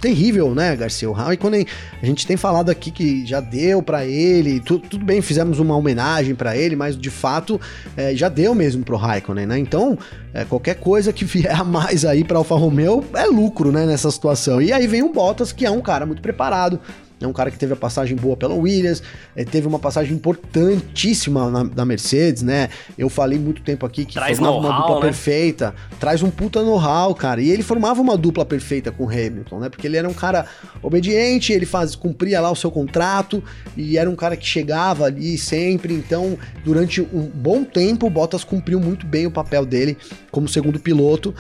[0.01, 1.09] terrível, né, Garcia?
[1.09, 1.67] O Raikkonen,
[2.01, 5.77] a gente tem falado aqui que já deu para ele, tu, tudo bem, fizemos uma
[5.77, 7.61] homenagem para ele, mas de fato
[7.96, 9.59] é, já deu mesmo pro Raikkonen, né?
[9.59, 9.98] Então,
[10.33, 14.11] é, qualquer coisa que vier a mais aí para Alfa Romeo é lucro, né, nessa
[14.11, 14.61] situação.
[14.61, 16.81] E aí vem o Bottas, que é um cara muito preparado,
[17.20, 19.02] é um cara que teve a passagem boa pela Williams,
[19.35, 22.68] é, teve uma passagem importantíssima na, na, Mercedes, né?
[22.98, 25.00] Eu falei muito tempo aqui que traz formava uma dupla né?
[25.00, 27.40] perfeita, traz um puta know-how, cara.
[27.40, 29.68] E ele formava uma dupla perfeita com o Hamilton, né?
[29.70, 30.44] Porque ele era um cara
[30.83, 33.42] obediente, ele faz, cumpria lá o seu contrato
[33.76, 35.94] e era um cara que chegava ali sempre.
[35.94, 39.96] Então, durante um bom tempo, o Bottas cumpriu muito bem o papel dele
[40.31, 41.35] como segundo piloto.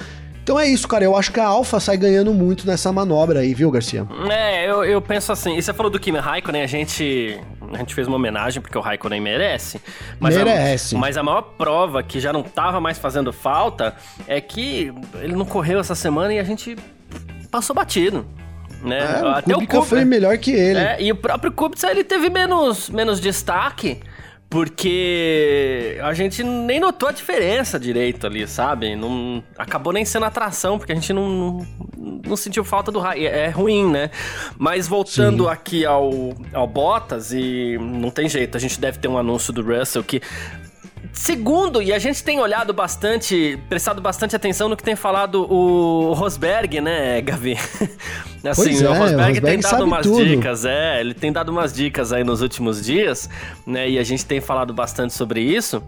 [0.46, 1.02] Então é isso, cara.
[1.02, 4.06] Eu acho que a Alfa sai ganhando muito nessa manobra aí, viu, Garcia?
[4.30, 5.56] É, eu, eu penso assim.
[5.56, 7.40] E você falou do Kimi Raikkonen, a gente,
[7.74, 9.80] a gente fez uma homenagem porque o Raikkonen merece.
[10.20, 10.94] Mas merece.
[10.94, 13.96] A, mas a maior prova que já não tava mais fazendo falta
[14.28, 16.76] é que ele não correu essa semana e a gente
[17.50, 18.24] passou batido.
[18.84, 18.98] Né?
[18.98, 20.78] É, Até o Kubica foi melhor que ele.
[20.78, 24.00] É, e o próprio Kubica ele teve menos, menos destaque.
[24.48, 28.94] Porque a gente nem notou a diferença direito ali, sabe?
[28.94, 31.66] Não, acabou nem sendo atração, porque a gente não, não,
[32.24, 33.26] não sentiu falta do raio.
[33.26, 34.10] É, é ruim, né?
[34.56, 35.50] Mas voltando Sim.
[35.50, 36.10] aqui ao,
[36.52, 40.22] ao Bottas, e não tem jeito, a gente deve ter um anúncio do Russell que
[41.12, 46.12] Segundo, e a gente tem olhado bastante, prestado bastante atenção no que tem falado o
[46.12, 47.54] Rosberg, né, Gavi?
[48.44, 50.24] assim, pois é, o Rosberg, o Rosberg tem dado umas tudo.
[50.24, 53.28] dicas, é, ele tem dado umas dicas aí nos últimos dias,
[53.66, 55.82] né, e a gente tem falado bastante sobre isso,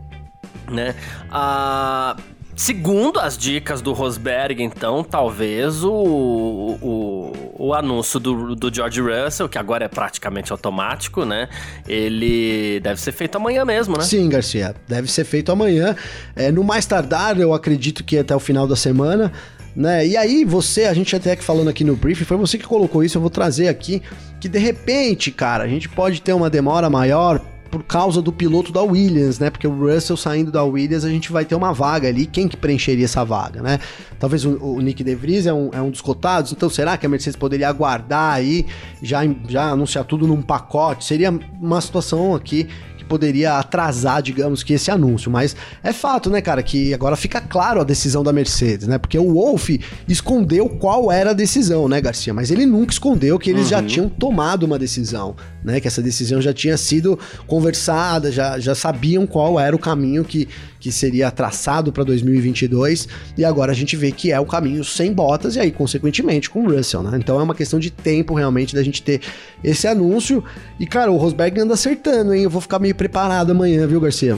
[0.70, 0.94] né?
[1.30, 2.16] Ah,
[2.58, 9.48] Segundo as dicas do Rosberg, então, talvez o, o, o anúncio do, do George Russell,
[9.48, 11.48] que agora é praticamente automático, né?
[11.86, 14.02] Ele deve ser feito amanhã mesmo, né?
[14.02, 15.94] Sim, Garcia, deve ser feito amanhã.
[16.34, 19.32] É, no mais tardar, eu acredito que até o final da semana.
[19.76, 20.08] Né?
[20.08, 23.04] E aí você, a gente até que falando aqui no brief, foi você que colocou
[23.04, 24.02] isso, eu vou trazer aqui
[24.40, 28.72] que de repente, cara, a gente pode ter uma demora maior por causa do piloto
[28.72, 29.50] da Williams, né?
[29.50, 32.26] Porque o Russell saindo da Williams, a gente vai ter uma vaga ali.
[32.26, 33.78] Quem que preencheria essa vaga, né?
[34.18, 36.52] Talvez o, o Nick De Vries é um, é um dos cotados.
[36.52, 38.66] Então, será que a Mercedes poderia aguardar aí,
[39.02, 41.04] já, já anunciar tudo num pacote?
[41.04, 42.68] Seria uma situação aqui
[43.08, 45.30] poderia atrasar, digamos que, esse anúncio.
[45.30, 48.98] Mas é fato, né, cara, que agora fica claro a decisão da Mercedes, né?
[48.98, 49.70] Porque o Wolf
[50.06, 52.34] escondeu qual era a decisão, né, Garcia?
[52.34, 53.68] Mas ele nunca escondeu que eles uhum.
[53.70, 55.80] já tinham tomado uma decisão, né?
[55.80, 60.46] Que essa decisão já tinha sido conversada, já, já sabiam qual era o caminho que,
[60.80, 65.12] que seria traçado para 2022, e agora a gente vê que é o caminho sem
[65.12, 67.18] botas, e aí, consequentemente, com Russell, né?
[67.18, 69.20] Então é uma questão de tempo realmente da gente ter
[69.62, 70.42] esse anúncio.
[70.78, 72.44] E, cara, o Rosberg anda acertando, hein?
[72.44, 74.36] Eu vou ficar meio preparado amanhã, viu, Garcia?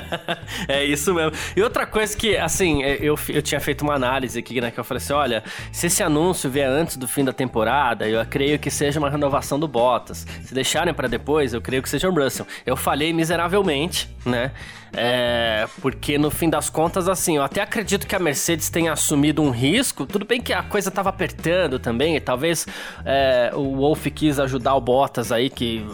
[0.68, 1.32] é isso mesmo.
[1.56, 4.70] E outra coisa que, assim, é, eu, eu tinha feito uma análise aqui, né?
[4.70, 8.24] Que eu falei assim: olha, se esse anúncio vier antes do fim da temporada, eu
[8.26, 10.26] creio que seja uma renovação do Bottas.
[10.44, 12.46] Se deixarem para depois, eu creio que seja o Russell.
[12.66, 14.52] Eu falhei miseravelmente, né?
[14.92, 19.42] É, porque no fim das contas, assim, eu até acredito que a Mercedes tenha assumido
[19.42, 20.06] um risco.
[20.06, 22.66] Tudo bem que a coisa tava apertando também, e talvez
[23.04, 25.84] é, o Wolf quis ajudar o Bottas aí, que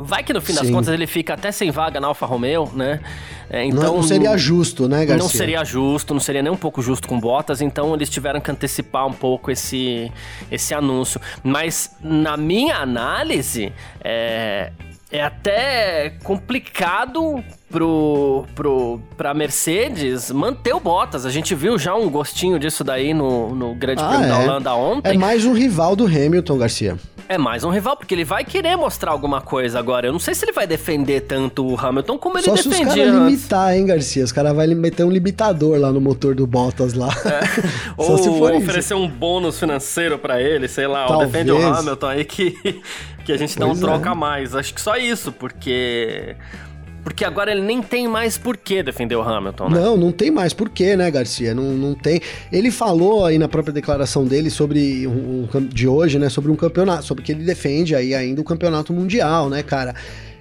[0.00, 0.60] vai que no fim Sim.
[0.60, 3.00] das contas ele fica até sem vaga na Alfa Romeo, né?
[3.48, 5.16] É, então, não, não, seria justo, né, Garcia?
[5.16, 8.50] Não seria justo, não seria nem um pouco justo com Bottas, então eles tiveram que
[8.50, 10.10] antecipar um pouco esse,
[10.50, 11.20] esse anúncio.
[11.42, 14.72] Mas na minha análise, é,
[15.14, 21.24] é até complicado pro, pro, pra Mercedes manter o Bottas.
[21.24, 24.28] A gente viu já um gostinho disso daí no, no Grande ah, Prêmio é.
[24.28, 25.14] da Holanda ontem.
[25.14, 26.98] É mais um rival do Hamilton, Garcia.
[27.28, 30.06] É mais um rival, porque ele vai querer mostrar alguma coisa agora.
[30.06, 32.82] Eu não sei se ele vai defender tanto o Hamilton como ele Só defendia se
[32.82, 34.24] os caras limitar, hein, Garcia?
[34.24, 37.08] Os caras vão meter um limitador lá no motor do Bottas lá.
[37.24, 37.94] É.
[37.96, 39.02] Ou se for oferecer isso.
[39.02, 42.52] um bônus financeiro para ele, sei lá, ou defende o Hamilton aí que,
[43.24, 44.14] que a gente não pois troca é.
[44.14, 44.54] mais.
[44.54, 46.36] Acho que só isso, porque
[47.04, 49.78] porque agora ele nem tem mais por que defender o Hamilton, né?
[49.78, 51.54] Não, não tem mais por que, né, Garcia?
[51.54, 52.20] Não, não tem.
[52.50, 56.56] Ele falou aí na própria declaração dele sobre um, um, de hoje, né, sobre um
[56.56, 59.94] campeonato, sobre que ele defende aí ainda o campeonato mundial, né, cara?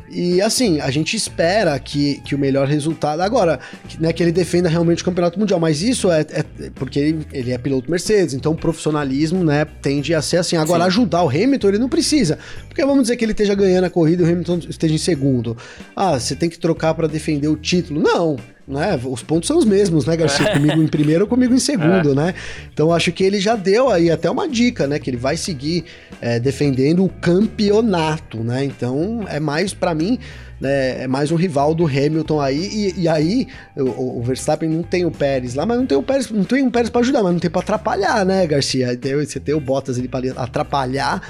[0.09, 3.21] E assim, a gente espera que, que o melhor resultado.
[3.21, 3.59] Agora,
[3.99, 6.43] né, que ele defenda realmente o campeonato mundial, mas isso é, é
[6.75, 10.55] porque ele, ele, é piloto Mercedes, então o profissionalismo, né, tende a ser assim.
[10.55, 10.87] Agora, Sim.
[10.87, 12.37] ajudar o Hamilton, ele não precisa.
[12.67, 15.57] Porque vamos dizer que ele esteja ganhando a corrida e o Hamilton esteja em segundo.
[15.95, 18.01] Ah, você tem que trocar para defender o título.
[18.01, 18.37] Não,
[18.67, 18.99] né?
[19.04, 20.47] Os pontos são os mesmos, né, Garcia?
[20.47, 20.54] É.
[20.54, 22.15] Comigo em primeiro ou comigo em segundo, é.
[22.15, 22.34] né?
[22.73, 24.99] Então acho que ele já deu aí até uma dica, né?
[24.99, 25.84] Que ele vai seguir
[26.21, 28.63] é, defendendo o campeonato, né?
[28.63, 30.17] Então é mais para mim.
[30.62, 34.82] Né, é mais um rival do Hamilton aí, e, e aí o, o, Verstappen não
[34.82, 37.21] tem o Pérez lá, mas não tem o Pérez, não tem um Pérez para ajudar,
[37.21, 38.97] mas não tem para atrapalhar, né, Garcia?
[39.26, 41.21] Você tem o Bottas ali para atrapalhar,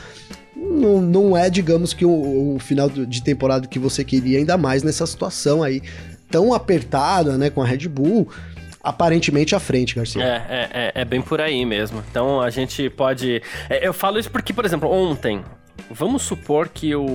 [0.56, 4.84] não, não é, digamos que o, o final de temporada que você queria, ainda mais
[4.84, 5.82] nessa situação aí
[6.34, 8.28] tão apertada, né, com a Red Bull,
[8.84, 10.24] aparentemente à frente, Garcia.
[10.24, 12.04] É, é, é, é bem por aí mesmo.
[12.10, 13.40] Então a gente pode.
[13.70, 15.46] É, eu falo isso porque, por exemplo, ontem,
[15.92, 17.06] vamos supor que o,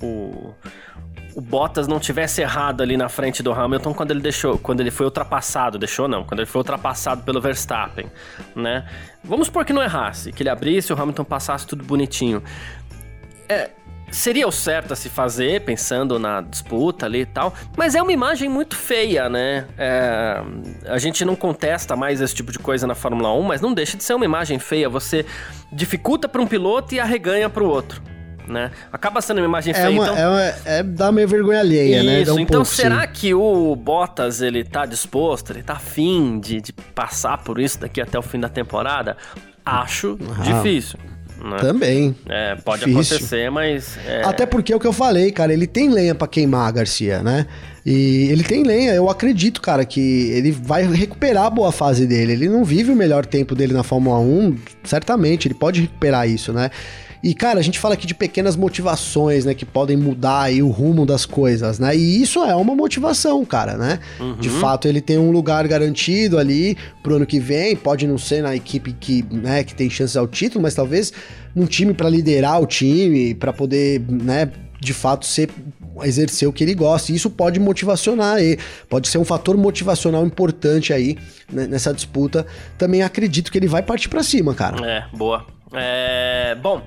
[0.00, 0.54] o,
[1.34, 4.92] o Bottas não tivesse errado ali na frente do Hamilton quando ele deixou, quando ele
[4.92, 8.06] foi ultrapassado, deixou não, quando ele foi ultrapassado pelo Verstappen,
[8.54, 8.88] né?
[9.24, 12.40] Vamos supor que não errasse, que ele abrisse, o Hamilton passasse tudo bonitinho.
[13.48, 13.70] É,
[14.12, 18.12] seria o certo a se fazer, pensando na disputa ali e tal, mas é uma
[18.12, 19.66] imagem muito feia, né?
[19.76, 20.42] É,
[20.86, 23.96] a gente não contesta mais esse tipo de coisa na Fórmula 1, mas não deixa
[23.96, 24.88] de ser uma imagem feia.
[24.88, 25.24] Você
[25.72, 28.02] dificulta para um piloto e arreganha para o outro.
[28.46, 28.70] Né?
[28.92, 29.90] Acaba sendo uma imagem é feia.
[29.90, 30.16] Uma, então...
[30.16, 32.20] é, uma, é dá meio vergonha alheia, Isso, né?
[32.22, 33.08] Isso, um então pouco, será sim.
[33.14, 38.00] que o Bottas ele tá disposto, ele tá afim de, de passar por isso daqui
[38.00, 39.16] até o fim da temporada?
[39.64, 40.42] Acho Ah.
[40.42, 40.98] difícil.
[41.42, 41.56] Né?
[41.58, 42.14] Também.
[42.28, 43.16] É, pode Difícil.
[43.16, 43.98] acontecer, mas.
[44.06, 47.22] é, Até porque é o que eu falei, cara, ele tem lenha pra queimar, Garcia,
[47.22, 47.46] né?
[47.84, 52.32] E ele tem lenha, eu acredito, cara, que ele vai recuperar a boa fase dele.
[52.32, 56.52] Ele não vive o melhor tempo dele na Fórmula 1, certamente, ele pode recuperar isso,
[56.52, 56.70] né?
[57.22, 60.68] E, cara, a gente fala aqui de pequenas motivações, né, que podem mudar aí o
[60.68, 61.96] rumo das coisas, né?
[61.96, 64.00] E isso é uma motivação, cara, né?
[64.40, 68.42] De fato, ele tem um lugar garantido ali pro ano que vem, pode não ser
[68.42, 71.12] na equipe que, né, que tem chances ao título, mas talvez
[71.54, 75.48] num time pra liderar o time, pra poder, né, de fato ser
[76.02, 77.12] exercer o que ele gosta.
[77.12, 78.58] E isso pode motivacionar ele,
[78.88, 81.16] pode ser um fator motivacional importante aí
[81.52, 82.44] né, nessa disputa.
[82.76, 84.84] Também acredito que ele vai partir pra cima, cara.
[84.84, 85.46] É, boa.
[85.74, 86.82] É, bom,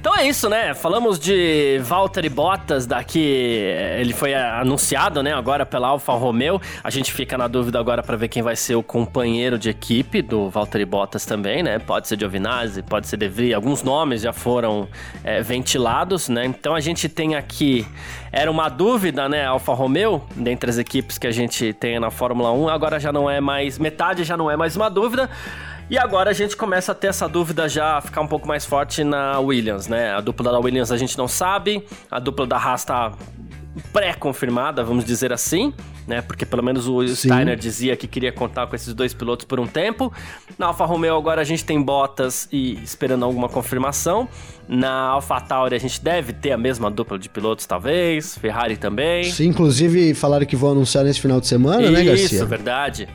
[0.00, 0.74] então é isso, né?
[0.74, 6.60] Falamos de Valtteri Bottas daqui, ele foi anunciado, né, agora pela Alfa Romeo.
[6.84, 10.22] A gente fica na dúvida agora para ver quem vai ser o companheiro de equipe
[10.22, 11.80] do Valtteri Bottas também, né?
[11.80, 14.88] Pode ser Giovinazzi, pode ser De Vries, alguns nomes já foram
[15.24, 16.46] é, ventilados, né?
[16.46, 17.84] Então a gente tem aqui
[18.30, 22.52] era uma dúvida, né, Alfa Romeo, dentre as equipes que a gente tem na Fórmula
[22.52, 25.28] 1, agora já não é mais metade, já não é mais uma dúvida.
[25.90, 29.02] E agora a gente começa a ter essa dúvida já ficar um pouco mais forte
[29.02, 30.12] na Williams, né?
[30.12, 33.12] A dupla da Williams a gente não sabe, a dupla da Haas tá
[33.90, 35.72] pré-confirmada, vamos dizer assim,
[36.08, 36.22] né?
[36.22, 37.14] Porque pelo menos o Sim.
[37.14, 40.12] Steiner dizia que queria contar com esses dois pilotos por um tempo.
[40.58, 44.28] Na Alfa Romeo agora a gente tem Bottas e esperando alguma confirmação.
[44.66, 48.36] Na AlphaTauri a gente deve ter a mesma dupla de pilotos, talvez.
[48.36, 49.24] Ferrari também.
[49.24, 52.38] Sim, inclusive falaram que vão anunciar nesse final de semana, né, Garcia?
[52.38, 53.08] Isso, verdade.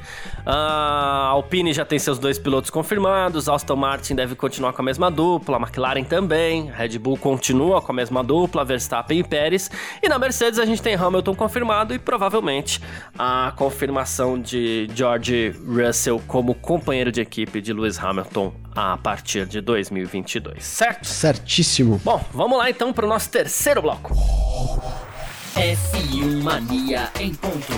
[0.46, 5.10] A Alpine já tem seus dois pilotos confirmados, Aston Martin deve continuar com a mesma
[5.10, 9.72] dupla, a McLaren também, a Red Bull continua com a mesma dupla, Verstappen e Pérez.
[10.02, 12.82] E na Mercedes a gente tem Hamilton confirmado e provavelmente
[13.18, 19.62] a confirmação de George Russell como companheiro de equipe de Lewis Hamilton a partir de
[19.62, 21.08] 2022, certo?
[21.08, 22.02] Certíssimo.
[22.04, 24.14] Bom, vamos lá então para o nosso terceiro bloco.
[25.56, 27.74] F1 Mania em ponto.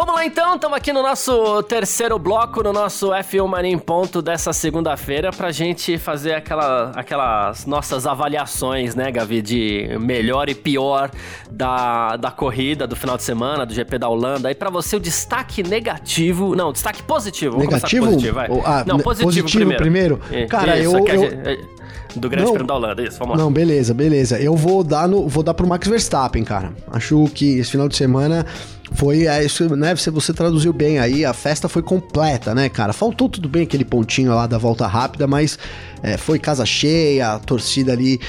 [0.00, 4.22] Vamos lá então, estamos aqui no nosso terceiro bloco, no nosso F1 Mania em ponto
[4.22, 11.10] dessa segunda-feira, pra gente fazer aquela, aquelas nossas avaliações, né, Gavi, de melhor e pior
[11.50, 14.48] da, da corrida do final de semana, do GP da Holanda.
[14.52, 17.58] E pra você o destaque negativo, não, destaque positivo.
[17.58, 18.06] Negativo?
[18.06, 18.46] positivo, vai.
[18.64, 20.18] Ah, não, positivo, positivo primeiro.
[20.18, 20.48] primeiro?
[20.48, 21.78] Cara, isso, eu- eu- gente-
[22.16, 22.52] do Grande Não.
[22.52, 23.42] Prêmio da Holanda, isso, vamos lá.
[23.44, 24.38] Não, beleza, beleza.
[24.40, 26.72] Eu vou dar no, vou dar pro Max Verstappen, cara.
[26.90, 28.46] Acho que esse final de semana
[28.92, 32.92] foi, é, isso, né, você, você traduziu bem aí, a festa foi completa, né, cara?
[32.92, 35.58] Faltou tudo bem aquele pontinho lá da volta rápida, mas
[36.02, 38.20] é, foi casa cheia, a torcida ali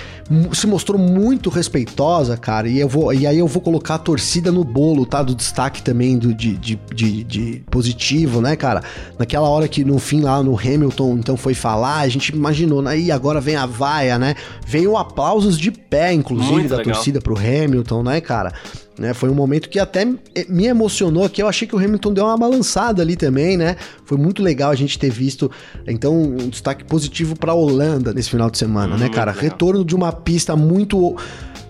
[0.53, 4.51] se mostrou muito respeitosa, cara, e, eu vou, e aí eu vou colocar a torcida
[4.51, 5.23] no bolo, tá?
[5.23, 8.83] Do destaque também do, de, de, de, de positivo, né, cara?
[9.17, 12.99] Naquela hora que no fim lá no Hamilton, então foi falar, a gente imaginou, né?
[12.99, 14.35] E agora vem a vaia, né?
[14.65, 16.93] Veio aplausos de pé, inclusive, Muito da legal.
[16.93, 18.53] torcida pro Hamilton, né, cara?
[18.99, 20.05] Né, foi um momento que até
[20.49, 23.77] me emocionou, que eu achei que o Hamilton deu uma balançada ali também, né?
[24.03, 25.49] Foi muito legal a gente ter visto,
[25.88, 29.31] então, um destaque positivo pra Holanda nesse final de semana, né, Muito cara?
[29.31, 29.41] legal.
[29.41, 31.15] Retorno de uma pista muito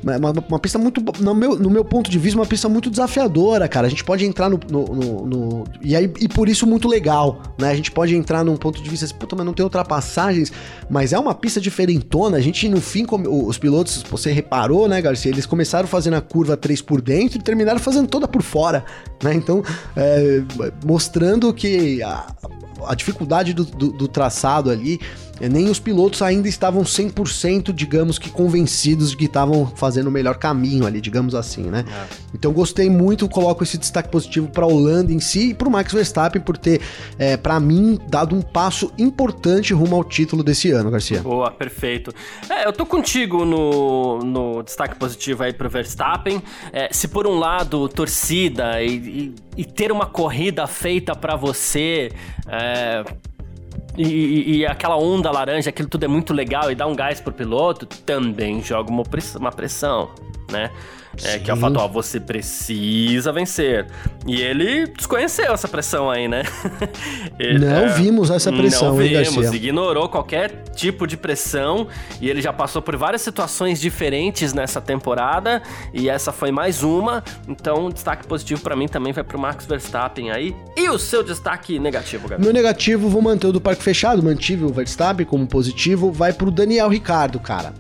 [0.04, 3.68] uma, uma pista muito, no meu, no meu ponto de vista, uma pista muito desafiadora,
[3.68, 3.88] cara.
[3.88, 4.60] A gente pode entrar no.
[4.70, 7.70] no- no- no- e, aí, e por isso muito legal, né?
[7.70, 10.52] A gente pode entrar num ponto de vista assim, puta, mas não tem ultrapassagens,
[10.90, 12.38] mas é uma pista diferentona.
[12.38, 15.32] A gente, no fim, os pilotos, você reparou, né, Garcia?
[15.32, 18.86] Eles começaram fazendo a curva 3 por dentro e terminaram fazendo toda por fora,
[19.24, 19.34] né?
[19.34, 19.64] Então,
[19.96, 20.42] é,
[20.86, 22.26] mostrando que a,
[22.86, 25.00] a dificuldade do, do- do traçado ali
[25.48, 30.36] nem os pilotos ainda estavam 100%, digamos que convencidos de que estavam fazendo o melhor
[30.38, 31.86] caminho ali, digamos assim, né?
[31.88, 32.08] É.
[32.34, 35.72] Então gostei muito, coloco esse destaque positivo para a Holanda em si e para o
[35.72, 36.82] Max Verstappen por ter,
[37.18, 41.22] é, para mim, dado um passo importante rumo ao título desse ano, Garcia.
[41.22, 42.13] Boa, perfeito.
[42.50, 46.42] É, eu tô contigo no, no destaque positivo aí pro Verstappen.
[46.74, 52.12] É, se por um lado, torcida e, e, e ter uma corrida feita para você,
[52.70, 53.04] é,
[53.98, 57.34] e, e, aquela onda laranja, aquilo tudo é muito legal e dá um gás pro
[57.34, 60.10] piloto, também joga uma pressão, uma pressão
[60.52, 60.72] né?
[61.24, 63.88] É, que é o fato, ó, você precisa vencer.
[64.28, 66.44] E ele desconheceu essa pressão aí, né?
[67.40, 71.88] ele, não é, vimos essa pressão, não vimos, ignorou qualquer tipo de pressão
[72.22, 75.62] e ele já passou por várias situações diferentes nessa temporada
[75.94, 77.24] e essa foi mais uma.
[77.48, 80.56] Então, destaque positivo para mim também vai pro Max Verstappen aí.
[80.78, 82.42] E o seu destaque negativo, Gabriel?
[82.42, 86.52] Meu negativo, vou manter o do Parque Fechado, mantive o Verstappen como positivo, vai pro
[86.52, 87.73] Daniel Ricardo, cara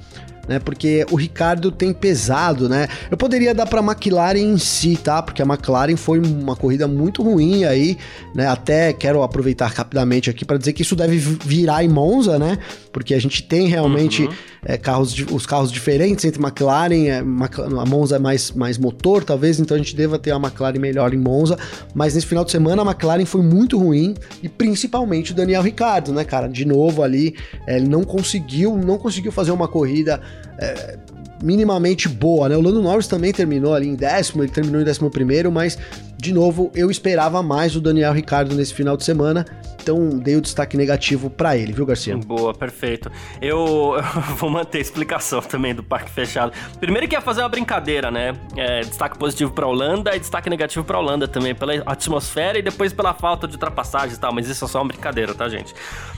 [0.49, 0.57] né?
[0.57, 2.87] Porque o Ricardo tem pesado, né?
[3.11, 5.21] Eu poderia dar para a McLaren em si, tá?
[5.21, 7.99] Porque a McLaren foi uma corrida muito ruim aí,
[8.33, 8.47] né?
[8.47, 12.57] Até quero aproveitar rapidamente aqui para dizer que isso deve virar em Monza, né?
[12.91, 14.33] Porque a gente tem realmente uhum.
[14.65, 19.59] é, carros, os carros diferentes entre McLaren, é, a Monza é mais, mais motor, talvez,
[19.59, 21.59] então a gente deva ter a McLaren melhor em Monza.
[21.93, 26.11] Mas nesse final de semana a McLaren foi muito ruim e principalmente o Daniel Ricardo,
[26.11, 26.47] né, cara?
[26.47, 27.35] De novo ali,
[27.67, 30.19] é, ele não conseguiu, não conseguiu fazer uma corrida
[30.57, 30.97] é,
[31.41, 32.57] minimamente boa, né?
[32.57, 35.77] O Lando Norris também terminou ali em décimo, ele terminou em décimo primeiro, mas
[36.17, 39.45] de novo eu esperava mais o Daniel Ricardo nesse final de semana,
[39.89, 42.15] então dei o destaque negativo para ele, viu, Garcia?
[42.17, 43.11] Boa, perfeito.
[43.41, 46.53] Eu, eu, vou manter a explicação também do parque fechado.
[46.79, 48.33] Primeiro que ia fazer uma brincadeira, né?
[48.55, 52.93] É, destaque positivo para Holanda e destaque negativo para Holanda também pela atmosfera e depois
[52.93, 55.73] pela falta de ultrapassagens e tal, mas isso é só uma brincadeira, tá, gente?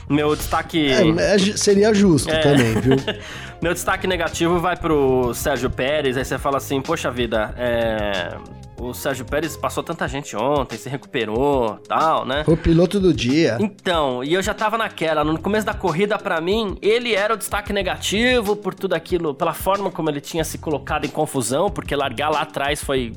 [0.08, 2.38] Meu destaque é, é seria justo é.
[2.38, 2.96] também, viu?
[3.62, 8.36] Meu destaque negativo vai pro Sérgio Pérez, aí você fala assim, poxa vida, é...
[8.78, 12.44] o Sérgio Pérez passou tanta gente ontem, se recuperou, tal, né?
[12.46, 13.56] O piloto do dia.
[13.60, 17.36] Então, e eu já tava naquela, no começo da corrida, para mim, ele era o
[17.36, 21.94] destaque negativo por tudo aquilo, pela forma como ele tinha se colocado em confusão, porque
[21.94, 23.12] largar lá atrás foi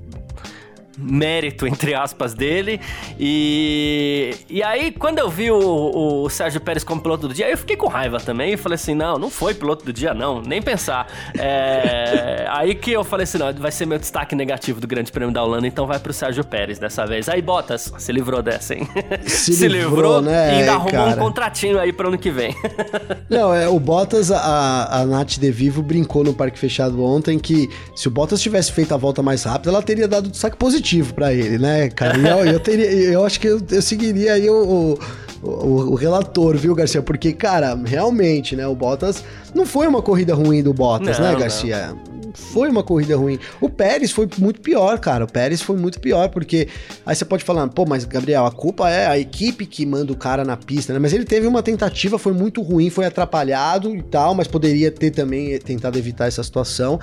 [0.97, 2.79] mérito, entre aspas, dele.
[3.19, 7.57] E, e aí, quando eu vi o, o Sérgio Pérez como piloto do dia, eu
[7.57, 10.61] fiquei com raiva também e falei assim: não, não foi piloto do dia, não, nem
[10.61, 11.07] pensar.
[11.37, 15.33] É, aí que eu falei assim: não, vai ser meu destaque negativo do Grande Prêmio
[15.33, 17.27] da Holanda, então vai pro Sérgio Pérez dessa vez.
[17.27, 18.87] Aí Bottas se livrou dessa, hein?
[19.25, 20.53] Se, se livrou, livrou, né?
[20.53, 21.15] E ainda arrumou cara.
[21.15, 22.55] um contratinho aí pro ano que vem.
[23.29, 27.69] não, é, o Bottas, a, a Nath De Vivo brincou no Parque Fechado ontem que
[27.95, 31.13] se o Bottas tivesse feito a volta mais rápida, ela teria dado destaque positivo positivo
[31.13, 32.17] para ele, né, cara?
[32.17, 34.97] Eu, eu, teria, eu acho que eu, eu seguiria aí o,
[35.41, 35.49] o,
[35.91, 37.01] o, relator, viu, Garcia?
[37.01, 39.23] Porque, cara, realmente, né, o Bottas
[39.53, 41.87] não foi uma corrida ruim do Bottas, né, não, né, Garcia?
[41.87, 42.15] Não.
[42.35, 43.39] Foi uma corrida ruim.
[43.61, 45.23] O Pérez foi muito pior, cara.
[45.23, 46.67] O Pérez foi muito pior, porque
[47.05, 50.17] aí você pode falar, pô, mas Gabriel, a culpa é a equipe que manda o
[50.17, 50.99] cara na pista, né?
[50.99, 55.11] Mas ele teve uma tentativa, foi muito ruim, foi atrapalhado e tal, mas poderia ter
[55.11, 56.99] também tentado evitar essa situação.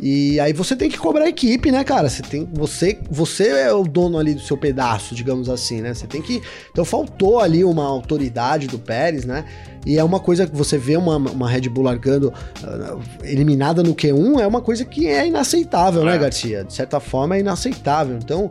[0.00, 2.08] E aí você tem que cobrar a equipe, né, cara?
[2.08, 5.92] Você tem, você, você é o dono ali do seu pedaço, digamos assim, né?
[5.92, 6.40] Você tem que,
[6.70, 9.44] então faltou ali uma autoridade do Pérez, né?
[9.84, 13.94] E é uma coisa que você vê uma, uma Red Bull largando uh, eliminada no
[13.94, 16.14] Q1 é uma coisa que é inaceitável, né, é.
[16.14, 16.64] né, Garcia?
[16.64, 18.18] De certa forma é inaceitável.
[18.22, 18.50] Então,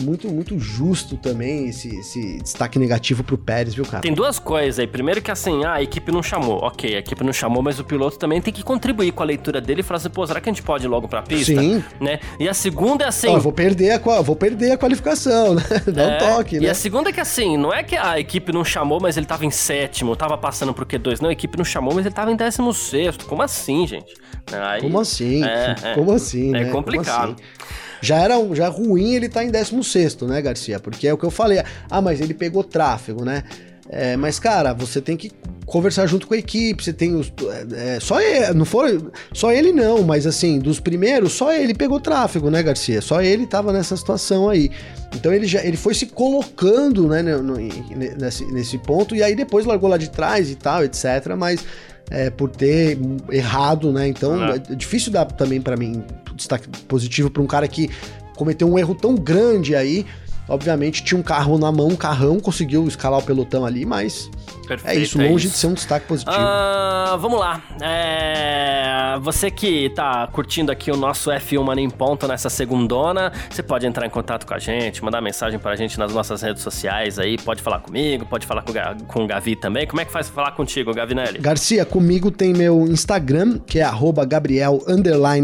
[0.00, 4.02] muito, muito justo também esse, esse destaque negativo pro Pérez, viu, cara?
[4.02, 4.86] Tem duas coisas aí.
[4.86, 6.58] Primeiro que assim, ah, a equipe não chamou.
[6.64, 9.60] Ok, a equipe não chamou, mas o piloto também tem que contribuir com a leitura
[9.60, 11.60] dele e falar assim, pô, será que a gente pode ir logo pra pista?
[11.60, 11.82] Sim.
[12.00, 12.20] Né?
[12.38, 13.28] E a segunda é assim...
[13.28, 15.62] Ó, vou perder a, vou perder a qualificação, né?
[15.86, 16.66] Dá é, um toque, né?
[16.66, 19.26] E a segunda é que assim, não é que a equipe não chamou, mas ele
[19.26, 21.20] tava em sétimo, tava passando pro Q2.
[21.20, 23.26] Não, a equipe não chamou, mas ele tava em décimo sexto.
[23.26, 24.14] Como assim, gente?
[24.52, 25.42] Aí, Como assim?
[25.42, 26.70] É, é, Como assim, É né?
[26.70, 27.32] complicado.
[27.32, 27.83] Assim?
[28.04, 30.78] Já era já ruim ele tá em 16, né, Garcia?
[30.78, 31.62] Porque é o que eu falei.
[31.90, 33.42] Ah, mas ele pegou tráfego, né?
[33.88, 35.30] É, mas, cara, você tem que
[35.66, 37.32] conversar junto com a equipe, você tem os.
[37.76, 39.00] É, só ele, não foi.
[39.32, 43.00] Só ele não, mas assim, dos primeiros, só ele pegou tráfego, né, Garcia?
[43.02, 44.70] Só ele tava nessa situação aí.
[45.14, 49.34] Então ele já ele foi se colocando, né, no, no, nesse, nesse ponto, e aí
[49.34, 51.04] depois largou lá de trás e tal, etc.
[51.36, 51.64] Mas
[52.10, 52.98] é, por ter
[53.30, 54.08] errado, né?
[54.08, 56.02] Então é difícil dar também para mim
[56.34, 57.90] destaque positivo para um cara que
[58.36, 60.04] cometeu um erro tão grande aí.
[60.48, 64.30] Obviamente tinha um carro na mão, um carrão, conseguiu escalar o pelotão ali, mas
[64.66, 65.48] Perfeito, é isso, longe é isso.
[65.48, 66.36] de ser um destaque positivo.
[66.36, 67.62] Uh, vamos lá.
[67.80, 69.18] É...
[69.20, 73.86] Você que tá curtindo aqui o nosso F1 Mania em Ponto nessa segundona, você pode
[73.86, 77.38] entrar em contato com a gente, mandar mensagem pra gente nas nossas redes sociais aí,
[77.38, 78.72] pode falar comigo, pode falar com,
[79.06, 79.86] com o Gavi também.
[79.86, 81.38] Como é que faz pra falar contigo, Gavinelli?
[81.38, 83.84] Garcia, comigo tem meu Instagram, que é
[84.26, 84.82] Gabriel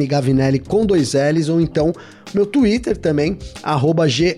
[0.07, 1.92] Gavinelli com dois L's, ou então
[2.32, 3.36] meu Twitter também,
[4.09, 4.36] G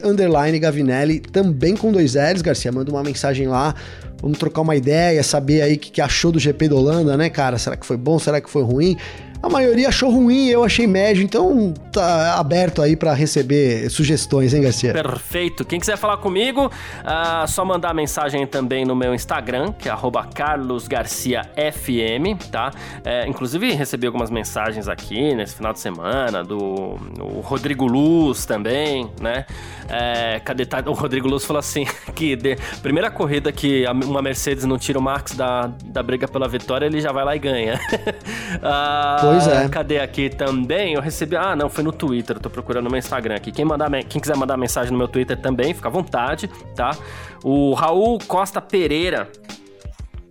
[0.58, 2.72] Gavinelli, também com dois L's, Garcia.
[2.72, 3.74] Manda uma mensagem lá
[4.22, 7.28] Vamos trocar uma ideia, saber aí o que, que achou do GP da Holanda, né,
[7.28, 7.58] cara?
[7.58, 8.20] Será que foi bom?
[8.20, 8.96] Será que foi ruim?
[9.42, 14.62] A maioria achou ruim, eu achei médio, então tá aberto aí para receber sugestões, hein,
[14.62, 14.92] Garcia?
[14.92, 15.64] Perfeito.
[15.64, 19.92] Quem quiser falar comigo, uh, só mandar mensagem também no meu Instagram, que é
[20.32, 22.70] carlosgarciafm, tá?
[23.04, 26.96] É, inclusive, recebi algumas mensagens aqui nesse final de semana do
[27.42, 29.44] Rodrigo Luz também, né?
[29.88, 30.64] É, cadê?
[30.64, 31.84] Tá, o Rodrigo Luz falou assim,
[32.14, 36.46] que de, primeira corrida que uma Mercedes não tira o Max da, da briga pela
[36.46, 37.80] vitória, ele já vai lá e ganha.
[38.62, 39.68] uh, Pois é.
[39.68, 40.94] Cadê aqui também?
[40.94, 41.36] Eu recebi.
[41.36, 42.36] Ah, não, foi no Twitter.
[42.36, 43.52] Eu tô procurando no meu Instagram aqui.
[43.52, 46.96] Quem, mandar, quem quiser mandar mensagem no meu Twitter também, fica à vontade, tá?
[47.42, 49.28] O Raul Costa Pereira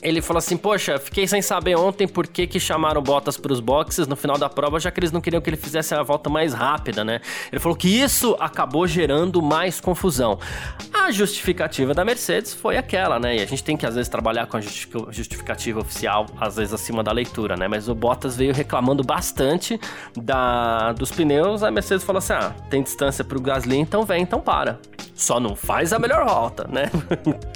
[0.01, 3.59] ele falou assim: Poxa, fiquei sem saber ontem por que, que chamaram Bottas para os
[3.59, 6.29] boxes no final da prova, já que eles não queriam que ele fizesse a volta
[6.29, 7.21] mais rápida, né?
[7.51, 10.39] Ele falou que isso acabou gerando mais confusão.
[10.93, 13.37] A justificativa da Mercedes foi aquela, né?
[13.37, 17.03] E a gente tem que às vezes trabalhar com a justificativa oficial, às vezes acima
[17.03, 17.67] da leitura, né?
[17.67, 19.79] Mas o Bottas veio reclamando bastante
[20.15, 21.63] da, dos pneus.
[21.63, 24.79] A Mercedes falou assim: Ah, tem distância para o Gasly, então vem, então para.
[25.15, 26.89] Só não faz a melhor volta, né?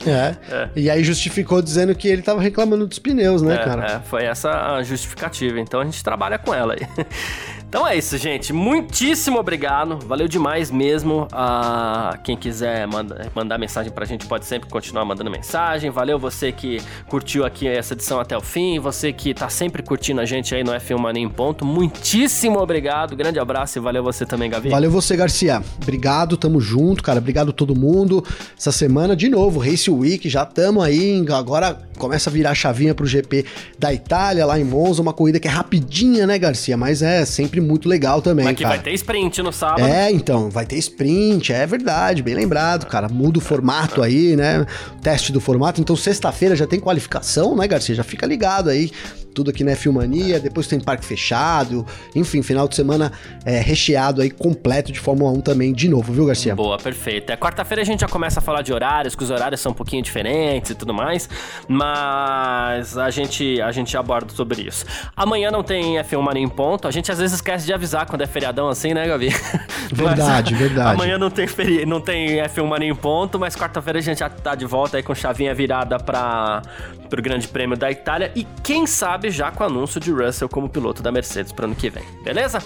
[0.05, 0.35] É.
[0.51, 0.69] é.
[0.75, 3.85] E aí justificou dizendo que ele tava reclamando dos pneus, né, é, cara?
[3.85, 5.59] É, foi essa a justificativa.
[5.59, 6.87] Então a gente trabalha com ela aí.
[7.67, 8.53] Então é isso, gente.
[8.53, 9.99] Muitíssimo obrigado.
[10.05, 11.27] Valeu demais mesmo.
[11.31, 15.89] Ah, quem quiser manda, mandar mensagem pra gente pode sempre continuar mandando mensagem.
[15.89, 18.79] Valeu você que curtiu aqui essa edição até o fim.
[18.79, 21.65] Você que tá sempre curtindo a gente aí no F1 Mania em Ponto.
[21.65, 23.15] Muitíssimo obrigado.
[23.15, 24.69] Grande abraço e valeu você também, Gavi.
[24.69, 25.61] Valeu você, Garcia.
[25.81, 27.19] Obrigado, tamo junto, cara.
[27.19, 28.23] Obrigado todo mundo.
[28.57, 30.29] Essa semana, de novo, Race Week.
[30.29, 31.25] Já tamo aí.
[31.29, 33.45] Agora começa a virar a chavinha pro GP
[33.77, 35.01] da Itália, lá em Monza.
[35.01, 36.77] Uma corrida que é rapidinha, né, Garcia?
[36.77, 38.75] Mas é sempre muito legal também, Mas que cara.
[38.75, 39.85] vai ter sprint no sábado.
[39.85, 43.09] É, então, vai ter sprint, é verdade, bem lembrado, cara.
[43.09, 44.65] Muda o formato aí, né?
[45.01, 45.81] Teste do formato.
[45.81, 47.95] Então, sexta-feira já tem qualificação, né, Garcia?
[47.95, 48.91] Já fica ligado aí
[49.35, 51.85] tudo aqui na Filmania, depois tem parque fechado,
[52.15, 53.11] enfim, final de semana
[53.45, 56.55] é, recheado aí, completo de Fórmula 1 também, de novo, viu, Garcia?
[56.55, 57.31] Boa, perfeito.
[57.31, 59.75] É, Quarta-feira a gente já começa a falar de horários, que os horários são um
[59.75, 61.29] pouquinho diferentes e tudo mais,
[61.67, 64.85] mas a gente, a gente aborda sobre isso.
[65.15, 68.21] Amanhã não tem F1 Mania em ponto, a gente às vezes esquece de avisar quando
[68.21, 69.29] é feriadão assim, né, Gavi?
[69.93, 70.95] Verdade, mas, verdade.
[70.95, 74.27] Amanhã não tem, feri não tem F1 Mania em ponto, mas quarta-feira a gente já
[74.27, 76.63] tá de volta aí com chavinha virada para
[77.05, 80.67] o Grande Prêmio da Itália e quem sabe já com o anúncio de Russell como
[80.67, 82.03] piloto da Mercedes para ano que vem.
[82.23, 82.63] Beleza?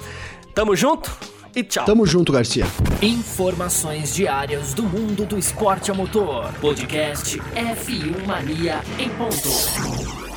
[0.56, 1.12] Tamo junto
[1.54, 1.84] e tchau.
[1.86, 2.66] Tamo junto, Garcia.
[3.02, 6.54] Informações diárias do mundo do esporte a motor.
[6.62, 10.29] Podcast F1 Mania em ponto.